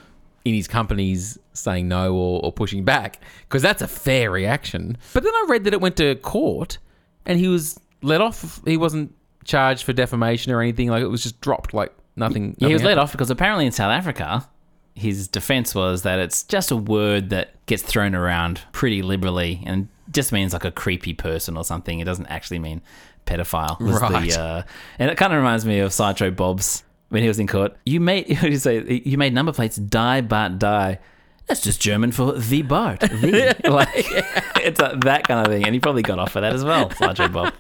in 0.46 0.54
his 0.54 0.68
companies 0.68 1.38
saying 1.54 1.88
no 1.88 2.14
or, 2.16 2.46
or 2.46 2.54
pushing 2.54 2.84
back 2.86 3.20
because 3.42 3.62
that's 3.62 3.82
a 3.82 3.88
fair 3.88 4.32
reaction. 4.32 4.96
But 5.14 5.24
then 5.24 5.34
I 5.36 5.46
read 5.50 5.64
that 5.66 5.74
it 5.74 5.82
went 5.82 5.98
to 5.98 6.16
court 6.16 6.78
and 7.26 7.40
he 7.40 7.48
was 7.48 7.80
let 8.02 8.22
off. 8.22 8.62
He 8.66 8.78
wasn't 8.78 9.14
charged 9.50 9.84
for 9.84 9.94
defamation 9.94 10.52
or 10.52 10.62
anything. 10.62 10.90
Like 10.90 11.04
it 11.04 11.08
was 11.08 11.24
just 11.24 11.42
dropped. 11.42 11.74
Like 11.74 11.94
nothing. 12.16 12.56
he 12.60 12.66
was 12.66 12.82
nothing 12.82 12.86
let 12.86 12.98
off 12.98 13.12
because 13.12 13.30
apparently 13.30 13.66
in 13.66 13.72
South 13.72 13.92
Africa, 13.92 14.48
his 14.96 15.28
defense 15.28 15.74
was 15.74 16.04
that 16.04 16.20
it's 16.20 16.44
just 16.44 16.72
a 16.72 16.76
word 16.76 17.32
that 17.32 17.66
gets 17.66 17.84
thrown 17.84 18.16
around 18.16 18.62
pretty 18.72 19.02
liberally 19.02 19.64
and 19.66 19.88
just 20.12 20.32
means 20.32 20.54
like 20.54 20.66
a 20.66 20.72
creepy 20.72 21.14
person 21.14 21.58
or 21.58 21.64
something. 21.64 22.00
It 22.00 22.06
doesn't 22.06 22.28
actually 22.28 22.60
mean 22.60 22.82
pedophile. 23.26 23.78
Right. 23.80 24.30
The, 24.30 24.40
uh, 24.40 24.64
and 25.00 25.12
it 25.12 25.18
kind 25.18 25.34
of 25.34 25.38
reminds 25.38 25.66
me 25.66 25.80
of 25.80 25.92
Sideshow 25.94 26.32
Bob's 26.32 26.84
when 27.10 27.24
he 27.24 27.28
was 27.28 27.40
in 27.40 27.48
court. 27.48 27.76
You 27.86 28.00
made 28.00 28.30
you 28.44 28.58
say? 28.58 29.02
You 29.04 29.18
made 29.18 29.34
number 29.34 29.52
plates 29.52 29.78
die 29.78 30.22
but 30.22 30.60
die. 30.60 31.00
That's 31.48 31.62
just 31.62 31.82
German 31.82 32.12
for 32.12 32.34
the 32.34 32.62
Bart. 32.62 33.00
The. 33.00 33.56
like 33.72 33.90
it's 34.64 34.80
a, 34.80 34.96
that 35.02 35.28
kind 35.28 35.48
of 35.48 35.52
thing. 35.52 35.66
And 35.66 35.74
he 35.74 35.80
probably 35.80 36.04
got 36.04 36.20
off 36.20 36.34
for 36.34 36.42
that 36.42 36.54
as 36.54 36.64
well, 36.64 36.92
Sideshow 36.92 37.28
Bob. 37.28 37.54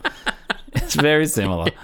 It's 0.75 0.95
very 0.95 1.27
similar. 1.27 1.71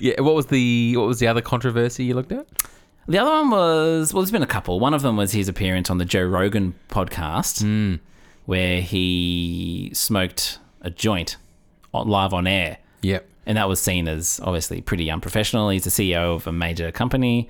Yeah. 0.00 0.20
What 0.20 0.36
was 0.36 0.46
the 0.46 0.96
what 0.96 1.08
was 1.08 1.18
the 1.18 1.26
other 1.26 1.40
controversy 1.40 2.04
you 2.04 2.14
looked 2.14 2.30
at? 2.30 2.46
The 3.08 3.18
other 3.18 3.30
one 3.30 3.50
was 3.50 4.12
well, 4.12 4.22
there's 4.22 4.30
been 4.30 4.42
a 4.42 4.46
couple. 4.46 4.78
One 4.78 4.94
of 4.94 5.02
them 5.02 5.16
was 5.16 5.32
his 5.32 5.48
appearance 5.48 5.90
on 5.90 5.98
the 5.98 6.04
Joe 6.04 6.22
Rogan 6.22 6.74
podcast, 6.88 7.62
hmm. 7.62 7.96
where 8.46 8.80
he 8.80 9.90
smoked 9.94 10.58
a 10.82 10.90
joint 10.90 11.36
on, 11.92 12.06
live 12.06 12.32
on 12.32 12.46
air, 12.46 12.78
Yep. 13.02 13.28
and 13.46 13.56
that 13.56 13.68
was 13.68 13.80
seen 13.80 14.06
as 14.06 14.40
obviously 14.44 14.80
pretty 14.80 15.10
unprofessional. 15.10 15.70
He's 15.70 15.84
the 15.84 15.90
CEO 15.90 16.36
of 16.36 16.46
a 16.46 16.52
major 16.52 16.92
company, 16.92 17.48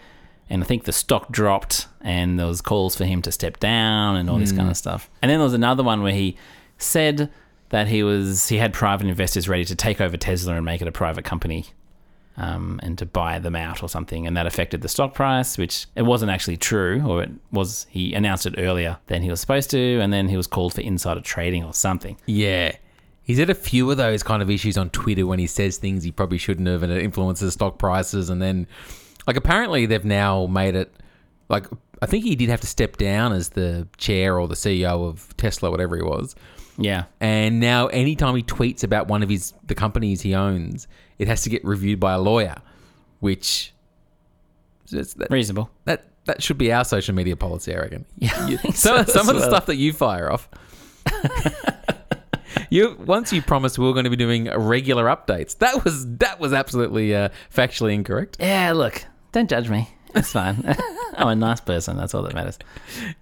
and 0.49 0.63
I 0.63 0.67
think 0.67 0.85
the 0.85 0.93
stock 0.93 1.31
dropped, 1.31 1.87
and 2.01 2.39
there 2.39 2.47
was 2.47 2.61
calls 2.61 2.97
for 2.97 3.05
him 3.05 3.21
to 3.23 3.33
step 3.33 3.61
down 3.61 4.17
and 4.17 4.31
all 4.31 4.39
this 4.39 4.53
hmm. 4.53 4.59
kind 4.59 4.71
of 4.71 4.77
stuff. 4.77 5.11
And 5.21 5.31
then 5.31 5.39
there 5.39 5.45
was 5.45 5.55
another 5.55 5.83
one 5.83 6.03
where 6.03 6.15
he 6.15 6.37
said 6.79 7.31
that 7.71 7.89
he 7.89 8.03
was 8.03 8.49
he 8.49 8.59
had 8.59 8.73
private 8.73 9.07
investors 9.07 9.49
ready 9.49 9.65
to 9.65 9.77
take 9.77 10.01
over 10.01 10.17
Tesla 10.17 10.55
and 10.55 10.65
make 10.65 10.81
it 10.81 10.89
a 10.89 10.93
private 10.93 11.25
company. 11.25 11.67
Um, 12.41 12.79
and 12.85 12.97
to 12.99 13.05
buy 13.05 13.41
them 13.41 13.57
out 13.57 13.83
or 13.83 13.89
something, 13.89 14.25
and 14.25 14.37
that 14.37 14.47
affected 14.47 14.81
the 14.81 14.89
stock 14.89 15.13
price, 15.13 15.59
which 15.59 15.89
it 15.97 16.03
wasn't 16.03 16.31
actually 16.31 16.57
true, 16.57 17.03
or 17.05 17.25
it 17.25 17.31
was. 17.51 17.89
He 17.91 18.15
announced 18.15 18.47
it 18.47 18.55
earlier 18.57 18.99
than 19.09 19.23
he 19.23 19.31
was 19.31 19.41
supposed 19.41 19.71
to, 19.71 19.99
and 19.99 20.13
then 20.13 20.29
he 20.29 20.37
was 20.37 20.47
called 20.47 20.73
for 20.73 20.81
insider 20.81 21.21
trading 21.21 21.65
or 21.65 21.75
something. 21.75 22.17
Yeah. 22.27 22.77
He's 23.25 23.39
had 23.39 23.51
a 23.51 23.57
few 23.57 23.91
of 23.91 23.97
those 23.97 24.23
kind 24.23 24.41
of 24.41 24.49
issues 24.51 24.79
on 24.79 24.89
Twitter 24.91 25.27
when 25.27 25.41
he 25.41 25.49
says 25.49 25.79
things 25.79 26.05
he 26.05 26.13
probably 26.13 26.39
shouldn't 26.39 26.69
have 26.69 26.85
and 26.85 26.93
it 26.93 27.03
influences 27.03 27.55
stock 27.55 27.77
prices. 27.77 28.31
And 28.31 28.41
then, 28.41 28.69
like, 29.27 29.37
apparently 29.37 29.85
they've 29.85 30.05
now 30.05 30.47
made 30.47 30.77
it, 30.77 30.95
like, 31.49 31.67
I 32.01 32.07
think 32.07 32.25
he 32.25 32.37
did 32.37 32.49
have 32.49 32.61
to 32.63 32.67
step 32.67 32.97
down 32.97 33.33
as 33.33 33.51
the 33.51 33.89
chair 33.97 34.39
or 34.39 34.47
the 34.47 34.55
CEO 34.55 35.07
of 35.09 35.37
Tesla, 35.37 35.71
whatever 35.71 35.97
he 35.97 36.03
was. 36.03 36.37
Yeah, 36.81 37.05
And 37.21 37.59
now, 37.59 37.89
anytime 37.89 38.37
he 38.37 38.43
tweets 38.45 38.85
about 38.85 39.09
one 39.09 39.23
of 39.25 39.29
his 39.29 39.53
the 39.67 39.75
companies 39.75 40.21
he 40.23 40.35
owns, 40.35 40.87
it 41.19 41.27
has 41.27 41.43
to 41.43 41.51
get 41.51 41.65
reviewed 41.65 41.99
by 41.99 42.13
a 42.15 42.21
lawyer, 42.21 42.57
which 43.21 43.73
that's- 44.91 45.15
that, 45.15 45.31
reasonable. 45.31 45.71
that 45.87 46.05
that 46.27 46.43
should 46.43 46.57
be 46.59 46.73
our 46.73 46.85
social 46.85 47.15
media 47.15 47.37
policy, 47.37 47.75
I 47.75 47.79
reckon. 47.81 48.05
Yeah, 48.17 48.47
think 48.59 48.77
Some, 48.77 49.05
so 49.07 49.13
some 49.13 49.29
of 49.29 49.35
the 49.35 49.41
well. 49.41 49.51
stuff 49.51 49.67
that 49.67 49.77
you 49.77 49.93
fire 49.93 50.31
off. 50.31 50.49
you 52.71 52.97
once 53.07 53.33
you 53.33 53.43
promised 53.43 53.79
we 53.79 53.87
were 53.87 53.93
going 53.93 54.05
to 54.05 54.11
be 54.11 54.17
doing 54.17 54.45
regular 54.57 55.07
updates. 55.07 55.59
That 55.59 55.85
was 55.85 56.07
that 56.19 56.39
was 56.39 56.53
absolutely 56.53 57.15
uh, 57.15 57.31
factually 57.55 57.95
incorrect. 57.95 58.37
Yeah, 58.41 58.73
look, 58.73 59.05
don't 59.33 59.49
judge 59.51 59.69
me. 59.69 59.89
It's 60.15 60.33
fine. 60.33 60.63
I'm 61.17 61.29
a 61.29 61.35
nice 61.37 61.61
person. 61.61 61.97
That's 61.97 62.15
all 62.15 62.23
that 62.23 62.35
matters. 62.35 62.59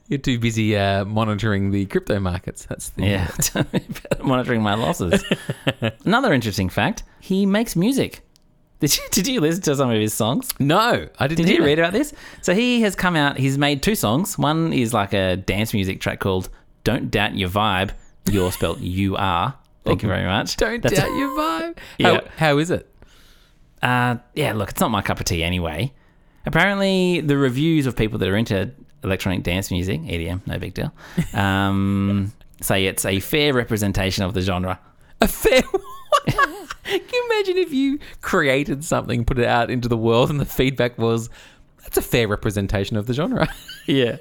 You're 0.09 0.19
too 0.19 0.39
busy 0.39 0.77
uh, 0.77 1.05
monitoring 1.05 1.71
the 1.71 1.87
crypto 1.87 2.21
markets. 2.21 2.67
That's 2.67 2.91
the 2.91 3.03
Yeah, 3.05 3.31
monitoring 4.23 4.63
my 4.63 4.75
losses. 4.75 5.25
Another 6.05 6.33
interesting 6.33 6.69
fact: 6.69 7.03
he 7.21 7.47
makes 7.47 7.75
music. 7.77 8.21
Did 8.81 8.95
you, 8.97 9.03
did 9.11 9.27
you 9.27 9.41
listen 9.41 9.63
to 9.63 9.75
some 9.77 9.91
of 9.91 9.99
his 9.99 10.13
songs? 10.13 10.53
No, 10.61 11.09
I 11.19 11.27
didn't. 11.27 11.47
Did 11.47 11.57
you 11.57 11.65
read 11.65 11.79
about 11.79 11.93
this? 11.95 12.13
So 12.43 12.55
he 12.55 12.83
has 12.83 12.95
come 12.95 13.17
out. 13.17 13.39
He's 13.39 13.57
made 13.57 13.83
two 13.83 13.95
songs. 13.95 14.37
One 14.39 14.73
is 14.75 14.93
like 14.93 15.15
a 15.15 15.37
dance 15.37 15.73
music 15.73 16.01
track 16.01 16.21
called 16.21 16.51
"Don't 16.85 17.11
Doubt 17.11 17.35
Your 17.37 17.49
Vibe." 17.49 17.93
You're 18.31 18.53
spelled 18.53 18.81
U 18.81 19.17
R. 19.17 19.55
Thank 19.85 20.03
you 20.03 20.09
very 20.09 20.27
much. 20.27 20.57
Don't 20.57 20.83
That's- 20.83 21.01
doubt 21.01 21.17
your 21.17 21.29
vibe. 21.31 21.79
Yeah. 21.99 22.13
How, 22.13 22.21
how 22.37 22.59
is 22.59 22.71
it? 22.73 22.93
Uh, 23.81 24.17
yeah, 24.35 24.53
look, 24.53 24.71
it's 24.71 24.81
not 24.81 24.91
my 24.91 25.01
cup 25.01 25.21
of 25.21 25.27
tea 25.27 25.45
anyway. 25.45 25.93
Apparently, 26.47 27.21
the 27.21 27.37
reviews 27.37 27.87
of 27.87 27.97
people 27.97 28.19
that 28.21 28.29
are 28.29 28.37
into 28.37 28.71
electronic 29.05 29.43
dance 29.43 29.71
music, 29.71 30.01
EDM, 30.03 30.47
no 30.47 30.59
big 30.59 30.75
deal, 30.75 30.93
um, 31.35 32.33
say 32.61 32.87
it's 32.87 33.05
a 33.05 33.21
fair 33.21 33.53
representation 33.53 34.25
of 34.25 34.33
the 34.35 34.41
genre. 34.41 34.79
A 35.21 35.29
fair. 35.29 35.63
Can 36.27 37.01
you 37.13 37.31
imagine 37.31 37.57
if 37.59 37.73
you 37.73 37.99
created 38.21 38.85
something, 38.85 39.25
put 39.25 39.39
it 39.39 39.47
out 39.47 39.71
into 39.71 39.89
the 39.89 39.97
world, 39.97 40.31
and 40.31 40.39
the 40.41 40.45
feedback 40.45 40.99
was, 40.99 41.29
"That's 41.83 41.97
a 41.97 42.03
fair 42.03 42.29
representation 42.29 42.97
of 42.97 43.07
the 43.07 43.13
genre." 43.13 43.49
Yeah. 43.89 44.17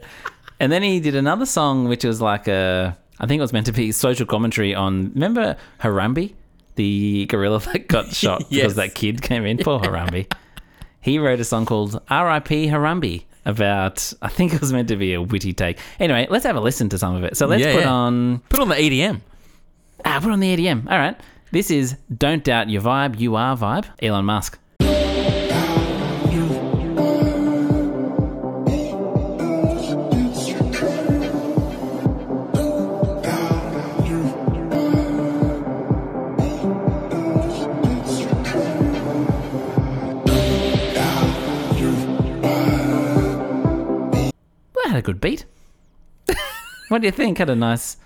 And 0.59 0.71
then 0.71 0.83
he 0.83 0.99
did 0.99 1.15
another 1.15 1.47
song, 1.47 1.87
which 1.87 2.03
was 2.05 2.21
like 2.21 2.47
a, 2.47 2.95
I 3.19 3.25
think 3.25 3.39
it 3.39 3.41
was 3.41 3.51
meant 3.51 3.65
to 3.65 3.71
be 3.71 3.91
social 3.91 4.27
commentary 4.27 4.75
on, 4.75 5.11
remember 5.15 5.57
Harambe? 5.81 6.35
The 6.75 7.25
gorilla 7.25 7.59
that 7.61 7.87
got 7.87 8.13
shot 8.13 8.41
Yes. 8.49 8.61
because 8.61 8.75
that 8.75 8.93
kid 8.93 9.23
came 9.23 9.43
in. 9.43 9.57
Poor 9.57 9.79
Harambe. 9.79 10.31
He 11.05 11.19
wrote 11.19 11.39
a 11.39 11.43
song 11.45 11.65
called 11.65 12.01
R.I.P. 12.09 12.67
Harambe 12.67 13.23
about, 13.45 14.11
I 14.23 14.27
think 14.27 14.53
it 14.55 14.59
was 14.59 14.73
meant 14.73 14.87
to 14.89 14.95
be 14.95 15.13
a 15.13 15.21
witty 15.21 15.53
take. 15.53 15.77
Anyway, 15.99 16.25
let's 16.29 16.45
have 16.45 16.55
a 16.55 16.59
listen 16.59 16.89
to 16.89 16.97
some 16.97 17.15
of 17.15 17.23
it. 17.23 17.37
So 17.37 17.45
let's 17.45 17.61
Yeah, 17.63 17.73
put 17.73 17.81
yeah. 17.83 17.91
on, 17.91 18.39
Put 18.49 18.59
on 18.59 18.69
the 18.69 18.75
EDM. 18.75 19.21
ah, 20.03 20.19
put 20.21 20.31
on 20.31 20.39
the 20.39 20.57
EDM. 20.57 20.89
All 20.91 20.97
right. 20.97 21.15
This 21.51 21.69
is 21.69 21.95
Don't 22.17 22.43
Doubt 22.43 22.69
Your 22.69 22.81
Vibe, 22.81 23.19
You 23.19 23.35
Are 23.35 23.55
Vibe, 23.55 23.85
Elon 24.01 24.25
Musk. 24.25 24.57
Good 45.05 45.21
beat. 45.21 45.45
what 46.89 47.01
do 47.01 47.07
you 47.07 47.11
think? 47.11 47.37
Had 47.37 47.49
a 47.49 47.55
nice. 47.55 47.97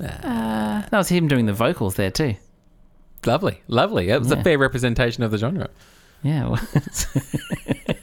Uh, 0.00 0.06
that 0.88 0.92
was 0.92 1.08
him 1.08 1.28
doing 1.28 1.46
the 1.46 1.52
vocals 1.52 1.94
there 1.94 2.10
too. 2.10 2.34
Lovely, 3.26 3.60
lovely. 3.68 4.08
It 4.10 4.18
was 4.18 4.30
Yeah. 4.30 4.38
a 4.40 4.42
fair 4.42 4.58
representation 4.58 5.22
of 5.22 5.30
the 5.30 5.38
genre. 5.38 5.68
Yeah. 6.22 6.48
Well, 6.48 6.60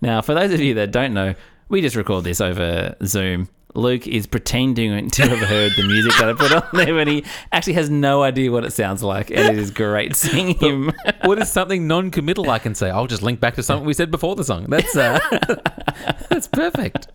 now, 0.00 0.20
for 0.22 0.34
those 0.34 0.52
of 0.52 0.60
you 0.60 0.74
that 0.74 0.90
don't 0.92 1.14
know, 1.14 1.34
we 1.68 1.80
just 1.80 1.96
record 1.96 2.24
this 2.24 2.40
over 2.40 2.94
Zoom. 3.04 3.48
Luke 3.74 4.06
is 4.06 4.26
pretending 4.26 5.10
to 5.10 5.28
have 5.28 5.38
heard 5.38 5.72
the 5.76 5.84
music 5.84 6.12
that 6.18 6.28
I 6.28 6.32
put 6.32 6.52
on 6.52 6.68
there, 6.72 6.98
and 6.98 7.08
he 7.08 7.24
actually 7.52 7.74
has 7.74 7.90
no 7.90 8.22
idea 8.22 8.50
what 8.50 8.64
it 8.64 8.72
sounds 8.72 9.02
like, 9.02 9.30
and 9.30 9.40
it 9.40 9.58
is 9.58 9.70
great 9.70 10.16
seeing 10.16 10.54
him. 10.56 10.92
what 11.24 11.38
is 11.38 11.50
something 11.50 11.86
non-committal 11.86 12.50
I 12.50 12.58
can 12.58 12.74
say? 12.74 12.90
I'll 12.90 13.06
just 13.06 13.22
link 13.22 13.40
back 13.40 13.54
to 13.56 13.62
something 13.62 13.86
we 13.86 13.94
said 13.94 14.10
before 14.10 14.36
the 14.36 14.44
song. 14.44 14.66
That's 14.68 14.96
uh, 14.96 15.18
that's 16.28 16.48
perfect. 16.48 17.08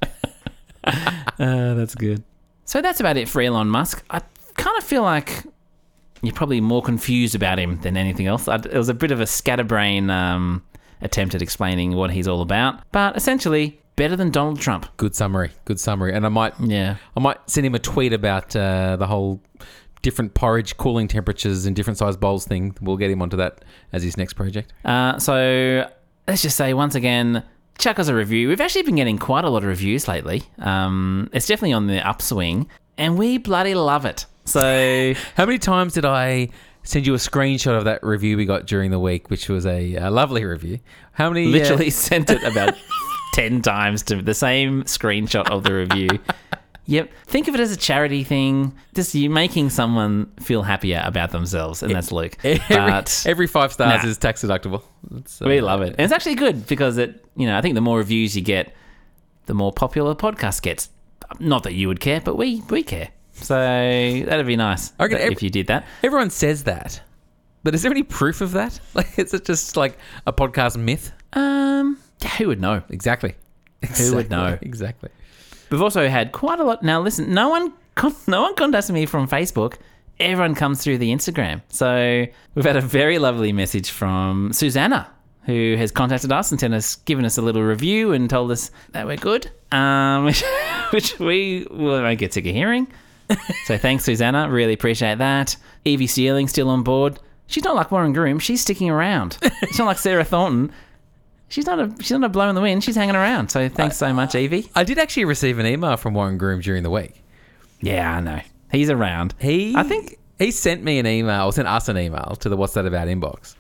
Uh, 0.84 0.94
that's 1.76 1.96
good. 1.96 2.24
So 2.65 2.82
that's 2.82 3.00
about 3.00 3.18
it 3.18 3.30
for 3.30 3.41
Elon 3.41 3.70
Musk. 3.70 4.04
I 4.10 4.22
kind 4.56 4.78
of 4.78 4.84
feel 4.84 5.04
like 5.04 5.44
you're 6.22 6.34
probably 6.34 6.62
more 6.62 6.82
confused 6.82 7.36
about 7.36 7.60
him 7.60 7.80
than 7.82 7.98
anything 7.98 8.28
else. 8.28 8.48
I, 8.48 8.56
it 8.56 8.74
was 8.74 8.89
a 8.89 8.94
bit 8.94 9.12
of 9.12 9.20
a 9.20 9.28
scatterbrain 9.28 10.10
um, 10.10 10.63
attempt 11.02 11.36
at 11.36 11.41
explaining 11.41 11.96
what 11.96 12.12
he's 12.12 12.28
all 12.28 12.41
about, 12.41 12.80
but 12.91 13.15
essentially 13.15 13.80
better 13.95 14.15
than 14.15 14.29
Donald 14.29 14.60
Trump. 14.60 14.88
Good 14.97 15.15
summary. 15.15 15.51
Good 15.65 15.79
summary. 15.79 16.13
And 16.13 16.25
I 16.25 16.29
might 16.29 16.53
Yeah. 16.60 16.97
I 17.15 17.19
might 17.19 17.38
send 17.49 17.65
him 17.65 17.75
a 17.75 17.79
tweet 17.79 18.13
about 18.13 18.55
uh, 18.55 18.95
the 18.97 19.08
whole 19.08 19.41
different 20.01 20.34
porridge 20.34 20.77
cooling 20.77 21.08
temperatures 21.08 21.65
and 21.65 21.75
different 21.75 21.97
size 21.97 22.15
bowls 22.17 22.45
thing. 22.45 22.75
We'll 22.81 22.97
get 22.97 23.10
him 23.10 23.21
onto 23.21 23.38
that 23.38 23.63
as 23.91 24.03
his 24.03 24.17
next 24.17 24.34
project. 24.34 24.71
Uh, 24.84 25.17
so 25.19 25.89
let's 26.27 26.41
just 26.41 26.58
say 26.58 26.73
once 26.73 26.95
again, 26.95 27.43
chuck 27.77 27.97
us 27.99 28.08
a 28.08 28.13
review. 28.15 28.47
We've 28.49 28.62
actually 28.62 28.84
been 28.84 28.95
getting 28.95 29.17
quite 29.17 29.45
a 29.45 29.49
lot 29.49 29.63
of 29.63 29.69
reviews 29.69 30.08
lately. 30.08 30.43
Um, 30.60 31.29
it's 31.34 31.47
definitely 31.47 31.73
on 31.73 31.88
the 31.88 32.08
upswing, 32.08 32.67
and 32.97 33.17
we 33.17 33.38
bloody 33.38 33.73
love 33.75 34.05
it. 34.05 34.25
So 34.45 35.13
How 35.38 35.45
many 35.45 35.58
times 35.58 35.93
did 35.93 36.05
I 36.05 36.49
send 36.84 37.08
you 37.08 37.15
a 37.15 37.17
screenshot 37.17 37.75
of 37.75 37.86
that 37.86 38.03
review 38.03 38.38
we 38.38 38.45
got 38.45 38.67
during 38.67 38.91
the 38.91 38.99
week, 38.99 39.31
which 39.31 39.49
was 39.49 39.65
a, 39.65 39.95
a 39.95 40.12
lovely 40.12 40.45
review? 40.45 40.79
How 41.13 41.29
many? 41.31 41.47
uh, 41.47 41.49
literally 41.49 41.89
sent 41.89 42.29
it 42.29 42.43
about 42.43 42.75
10 43.36 43.62
times 43.62 44.04
to 44.04 44.21
the 44.21 44.34
same 44.34 44.84
screenshot 44.84 45.50
of 45.50 45.63
the 45.63 45.74
review. 45.74 46.08
Yep. 46.88 47.12
Think 47.26 47.48
of 47.48 47.56
it 47.56 47.60
as 47.62 47.71
a 47.71 47.76
charity 47.78 48.24
thing. 48.24 48.71
Just 48.93 49.15
you 49.15 49.28
making 49.28 49.71
someone 49.71 50.28
feel 50.39 50.62
happier 50.62 51.02
about 51.04 51.32
themselves, 51.32 51.82
and 51.82 51.91
that's 51.91 52.12
Luke. 52.12 52.38
every, 52.45 52.62
But 52.69 53.24
every 53.28 53.48
five 53.48 53.74
stars 53.74 54.04
Nah. 54.04 54.08
is 54.08 54.19
tax 54.19 54.43
deductible. 54.43 54.84
Uh, 55.12 55.48
we 55.48 55.62
love 55.62 55.82
it. 55.82 55.95
And 55.98 56.02
it's 56.02 56.13
actually 56.13 56.36
good 56.36 56.67
because 56.67 57.00
it, 57.00 57.26
you 57.36 57.48
know, 57.48 57.58
I 57.58 57.62
think 57.62 57.74
the 57.74 57.82
more 57.82 57.98
reviews 57.98 58.36
you 58.36 58.43
get, 58.43 58.71
the 59.48 59.56
more 59.56 59.74
popular 59.74 60.13
the 60.13 60.15
podcast 60.15 60.62
gets. 60.62 60.89
Not 61.39 61.63
that 61.63 61.74
you 61.74 61.88
would 61.88 62.00
care, 62.02 62.21
but 62.21 62.38
we 62.38 62.62
we 62.69 62.84
care. 62.84 63.10
So 63.34 63.56
that'd 63.56 64.45
be 64.45 64.56
nice 64.56 64.93
I 65.00 65.06
reckon 65.06 65.17
that- 65.17 65.26
ev- 65.26 65.32
if 65.32 65.41
you 65.41 65.50
did 65.50 65.65
that. 65.65 65.88
Everyone 66.04 66.30
says 66.30 66.65
that, 66.65 67.02
but 67.63 67.74
is 67.74 67.82
there 67.82 67.89
any 67.91 68.04
proof 68.04 68.41
of 68.41 68.52
that? 68.52 68.80
Like, 68.93 69.17
is 69.17 69.34
it 69.34 69.43
just 69.45 69.76
like 69.76 69.98
a 70.28 70.34
podcast 70.34 70.78
myth? 70.78 71.12
Um, 71.34 71.98
who 72.28 72.48
would 72.48 72.62
know? 72.62 72.82
Exactly. 72.90 73.36
Who 73.98 74.16
would 74.16 74.30
know? 74.30 74.58
Exactly. 74.62 75.10
We've 75.70 75.82
also 75.82 76.08
had 76.08 76.32
quite 76.32 76.60
a 76.60 76.64
lot. 76.64 76.84
Now, 76.84 77.02
listen, 77.02 77.34
no 77.34 77.50
one, 77.50 77.74
con- 77.96 78.16
no 78.28 78.42
one 78.44 78.56
contacted 78.56 78.94
me 78.94 79.06
from 79.06 79.28
Facebook. 79.28 79.76
Everyone 80.20 80.56
comes 80.56 80.84
through 80.84 81.00
the 81.00 81.12
Instagram. 81.12 81.62
So 81.70 82.26
we've 82.56 82.66
had 82.66 82.78
a 82.78 82.82
very 82.82 83.20
lovely 83.20 83.52
message 83.52 83.90
from 83.90 84.54
Susanna, 84.54 85.10
who 85.44 85.76
has 85.78 85.92
contacted 85.92 86.32
us 86.32 86.52
and 86.52 86.60
sent 86.60 86.74
us, 86.74 86.96
given 86.98 87.26
us 87.26 87.38
a 87.38 87.42
little 87.42 87.64
review 87.64 88.14
and 88.14 88.30
told 88.30 88.52
us 88.52 88.72
that 88.92 89.06
we're 89.06 89.18
good, 89.18 89.52
um, 89.72 90.26
which, 90.26 90.44
which 90.92 91.20
we 91.20 91.68
will 91.70 92.02
won't 92.02 92.20
get 92.20 92.34
sick 92.34 92.46
of 92.46 92.54
hearing. 92.54 92.88
So 93.66 93.78
thanks, 93.78 94.04
Susanna. 94.06 94.50
Really 94.50 94.74
appreciate 94.74 95.18
that. 95.18 95.58
Evie 95.84 96.08
Sealing 96.08 96.48
still 96.48 96.70
on 96.70 96.84
board. 96.84 97.20
She's 97.48 97.64
not 97.64 97.76
like 97.76 97.92
Warren 97.92 98.14
Groom. 98.14 98.40
She's 98.40 98.62
sticking 98.62 98.90
around. 98.90 99.38
She's 99.68 99.80
not 99.80 99.86
like 99.86 99.98
Sarah 99.98 100.24
Thornton. 100.24 100.72
She's 101.56 101.68
not 101.68 101.80
a 101.80 101.89
she's 102.02 102.12
not 102.12 102.26
a 102.26 102.28
blow 102.28 102.50
in 102.50 102.56
the 102.56 102.60
wind. 102.60 102.84
She's 102.84 102.98
hanging 102.98 103.15
around. 103.15 103.50
So 103.50 103.70
thanks 103.70 103.96
so 103.96 104.12
much, 104.12 104.36
Evie. 104.36 104.70
I 104.76 104.84
did 104.84 105.00
actually 105.00 105.24
receive 105.24 105.58
an 105.58 105.65
email 105.65 105.96
from 105.96 106.13
Warren 106.13 106.38
Groom 106.38 106.60
during 106.60 106.84
the 106.84 106.89
week. 106.89 107.24
Yeah, 107.80 108.18
I 108.18 108.20
know. 108.20 108.41
He's 108.74 108.89
around. 108.89 109.34
He, 109.39 109.74
I 109.74 109.84
think 109.84 110.20
he 110.38 110.52
sent 110.52 110.84
me 110.84 111.00
an 111.00 111.08
email, 111.08 111.50
sent 111.54 111.70
us 111.70 111.88
an 111.88 111.98
email 111.98 112.36
to 112.41 112.50
the 112.50 112.58
What's 112.58 112.74
That 112.74 112.86
About 112.86 113.08
inbox 113.08 113.56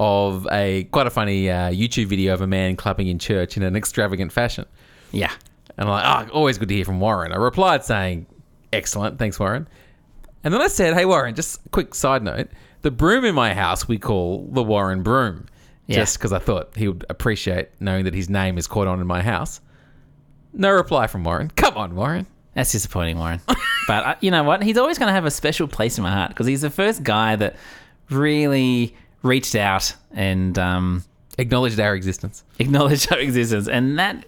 of 0.00 0.48
a 0.50 0.82
quite 0.90 1.06
a 1.06 1.10
funny 1.10 1.48
uh, 1.48 1.70
YouTube 1.70 2.06
video 2.06 2.34
of 2.34 2.40
a 2.40 2.48
man 2.48 2.74
clapping 2.74 3.06
in 3.06 3.20
church 3.20 3.56
in 3.56 3.62
an 3.62 3.76
extravagant 3.76 4.32
fashion. 4.32 4.66
Yeah. 5.12 5.30
And 5.78 5.88
I'm 5.88 5.92
like, 5.92 6.28
oh, 6.28 6.32
always 6.32 6.58
good 6.58 6.70
to 6.70 6.74
hear 6.74 6.84
from 6.84 6.98
Warren. 6.98 7.30
I 7.30 7.36
replied 7.36 7.84
saying, 7.84 8.26
excellent, 8.72 9.20
thanks, 9.20 9.38
Warren. 9.38 9.68
And 10.42 10.52
then 10.52 10.60
I 10.60 10.66
said, 10.66 10.94
hey, 10.94 11.04
Warren, 11.04 11.36
just 11.36 11.64
a 11.66 11.68
quick 11.68 11.94
side 11.94 12.24
note. 12.24 12.48
The 12.80 12.90
broom 12.90 13.24
in 13.24 13.36
my 13.36 13.54
house 13.54 13.86
we 13.86 13.96
call 13.96 14.48
the 14.50 14.64
Warren 14.64 15.04
broom. 15.04 15.46
Yeah. 15.92 16.00
Just 16.00 16.18
because 16.18 16.32
I 16.32 16.38
thought 16.38 16.76
he 16.76 16.88
would 16.88 17.04
appreciate 17.08 17.68
knowing 17.80 18.04
that 18.04 18.14
his 18.14 18.28
name 18.28 18.58
is 18.58 18.66
caught 18.66 18.86
on 18.86 19.00
in 19.00 19.06
my 19.06 19.22
house. 19.22 19.60
No 20.52 20.70
reply 20.70 21.06
from 21.06 21.24
Warren. 21.24 21.50
Come 21.56 21.76
on, 21.76 21.94
Warren. 21.94 22.26
That's 22.54 22.72
disappointing, 22.72 23.18
Warren. 23.18 23.40
but 23.88 24.04
uh, 24.04 24.14
you 24.20 24.30
know 24.30 24.42
what? 24.44 24.62
He's 24.62 24.76
always 24.76 24.98
going 24.98 25.08
to 25.08 25.12
have 25.14 25.24
a 25.24 25.30
special 25.30 25.66
place 25.66 25.96
in 25.98 26.02
my 26.04 26.10
heart 26.12 26.28
because 26.30 26.46
he's 26.46 26.60
the 26.60 26.70
first 26.70 27.02
guy 27.02 27.36
that 27.36 27.56
really 28.10 28.94
reached 29.22 29.54
out 29.54 29.94
and 30.12 30.58
um, 30.58 31.04
Acknowledged 31.38 31.80
our 31.80 31.94
existence. 31.94 32.44
acknowledged 32.58 33.10
our 33.12 33.18
existence, 33.18 33.68
and 33.68 33.98
that 33.98 34.24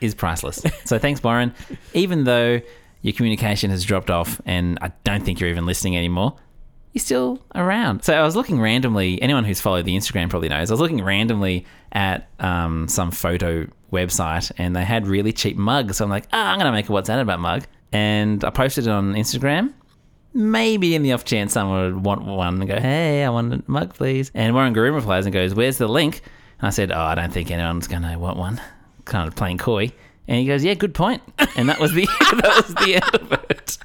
is 0.00 0.14
priceless. 0.14 0.64
So 0.84 0.98
thanks, 0.98 1.22
Warren. 1.22 1.54
Even 1.94 2.24
though 2.24 2.60
your 3.02 3.12
communication 3.12 3.70
has 3.70 3.84
dropped 3.84 4.10
off, 4.10 4.40
and 4.44 4.78
I 4.82 4.90
don't 5.04 5.24
think 5.24 5.38
you're 5.38 5.50
even 5.50 5.66
listening 5.66 5.96
anymore, 5.96 6.34
you're 6.92 7.00
still 7.00 7.42
around. 7.54 8.04
So 8.04 8.14
I 8.14 8.22
was 8.22 8.36
looking 8.36 8.60
randomly. 8.60 9.20
Anyone 9.22 9.44
who's 9.44 9.60
followed 9.60 9.84
the 9.84 9.96
Instagram 9.96 10.28
probably 10.28 10.48
knows. 10.48 10.70
I 10.70 10.74
was 10.74 10.80
looking 10.80 11.02
randomly 11.02 11.64
at 11.92 12.28
um, 12.38 12.88
some 12.88 13.10
photo 13.10 13.66
website, 13.92 14.52
and 14.58 14.76
they 14.76 14.84
had 14.84 15.06
really 15.06 15.32
cheap 15.32 15.56
mugs. 15.56 15.98
So 15.98 16.04
I'm 16.04 16.10
like, 16.10 16.26
ah, 16.32 16.52
I'm 16.52 16.58
gonna 16.58 16.72
make 16.72 16.88
a 16.88 16.92
what's 16.92 17.08
that 17.08 17.18
about 17.18 17.40
mug, 17.40 17.64
and 17.92 18.44
I 18.44 18.50
posted 18.50 18.86
it 18.86 18.90
on 18.90 19.14
Instagram. 19.14 19.72
Maybe 20.34 20.94
in 20.94 21.02
the 21.02 21.12
off 21.12 21.24
chance 21.24 21.52
someone 21.52 21.94
would 21.94 22.04
want 22.04 22.24
one 22.24 22.60
and 22.60 22.68
go, 22.68 22.80
hey, 22.80 23.22
I 23.22 23.28
want 23.28 23.52
a 23.52 23.62
mug, 23.66 23.94
please. 23.94 24.30
And 24.34 24.54
Warren 24.54 24.72
Groom 24.72 24.94
replies 24.94 25.26
and 25.26 25.32
goes, 25.32 25.54
where's 25.54 25.76
the 25.76 25.86
link? 25.88 26.22
And 26.58 26.68
I 26.68 26.70
said, 26.70 26.90
oh, 26.90 26.98
I 26.98 27.14
don't 27.14 27.30
think 27.30 27.50
anyone's 27.50 27.86
to 27.86 28.16
want 28.18 28.38
one. 28.38 28.58
Kind 29.04 29.28
of 29.28 29.36
playing 29.36 29.58
coy. 29.58 29.92
And 30.28 30.38
he 30.38 30.46
goes, 30.46 30.64
yeah, 30.64 30.72
good 30.72 30.94
point. 30.94 31.22
And 31.56 31.68
that 31.68 31.78
was 31.78 31.92
the 31.92 32.06
that 32.20 32.64
was 32.66 32.74
the 32.76 32.94
end 32.94 33.14
of 33.14 33.32
it. 33.50 33.78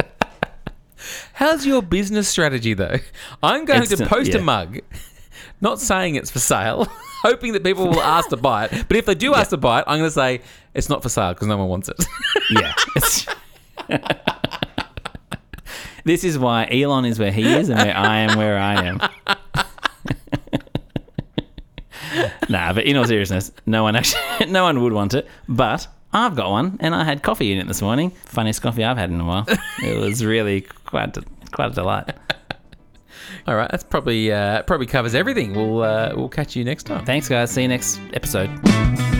How's 1.37 1.67
your 1.67 1.83
business 1.83 2.27
strategy, 2.27 2.73
though? 2.73 2.97
I'm 3.43 3.65
going 3.65 3.83
to 3.83 3.89
Instant- 3.91 4.09
post 4.09 4.33
a 4.33 4.41
mug, 4.41 4.79
not 5.61 5.79
saying 5.79 6.15
it's 6.15 6.31
for 6.31 6.39
sale, 6.39 6.85
hoping 7.21 7.53
that 7.53 7.63
people 7.63 7.87
will 7.87 8.01
ask 8.01 8.29
to 8.29 8.37
buy 8.37 8.65
it. 8.65 8.85
But 8.87 8.97
if 8.97 9.05
they 9.05 9.13
do 9.13 9.35
ask 9.35 9.51
to 9.51 9.57
buy 9.57 9.81
it, 9.81 9.85
I'm 9.85 9.99
going 9.99 10.07
to 10.09 10.11
say 10.11 10.41
it's 10.73 10.89
not 10.89 11.03
for 11.03 11.09
sale 11.09 11.35
because 11.35 11.47
no 11.47 11.57
one 11.57 11.67
wants 11.67 11.89
it. 11.89 12.03
Yeah. 12.49 12.73
This 16.05 16.23
is 16.23 16.39
why 16.39 16.67
Elon 16.71 17.05
is 17.05 17.19
where 17.19 17.31
he 17.31 17.53
is 17.53 17.69
and 17.69 17.77
where 17.79 17.95
I 17.95 18.17
am 18.21 18.37
where 18.39 18.57
I 18.57 18.83
am. 18.85 18.99
nah, 22.49 22.73
but 22.73 22.85
in 22.85 22.95
all 22.97 23.05
seriousness, 23.05 23.51
no 23.67 23.83
one 23.83 23.95
actually, 23.95 24.47
no 24.47 24.63
one 24.63 24.81
would 24.81 24.93
want 24.93 25.13
it. 25.13 25.27
But 25.47 25.87
I've 26.13 26.35
got 26.35 26.49
one, 26.49 26.77
and 26.79 26.95
I 26.95 27.03
had 27.03 27.21
coffee 27.21 27.51
in 27.51 27.59
it 27.59 27.67
this 27.67 27.81
morning. 27.81 28.11
Funniest 28.25 28.61
coffee 28.61 28.83
I've 28.85 28.97
had 28.97 29.11
in 29.11 29.19
a 29.19 29.25
while. 29.25 29.45
It 29.83 29.99
was 29.99 30.23
really 30.23 30.65
quite, 30.87 31.15
quite 31.51 31.71
a 31.71 31.73
delight. 31.73 32.09
All 33.47 33.55
right, 33.55 33.69
that's 33.69 33.83
probably 33.83 34.31
uh, 34.31 34.63
probably 34.63 34.87
covers 34.87 35.13
everything. 35.15 35.53
We'll 35.53 35.83
uh, 35.83 36.13
we'll 36.15 36.29
catch 36.29 36.55
you 36.55 36.63
next 36.63 36.83
time. 36.83 37.05
Thanks, 37.05 37.27
guys. 37.29 37.51
See 37.51 37.61
you 37.61 37.67
next 37.67 37.99
episode. 38.13 39.16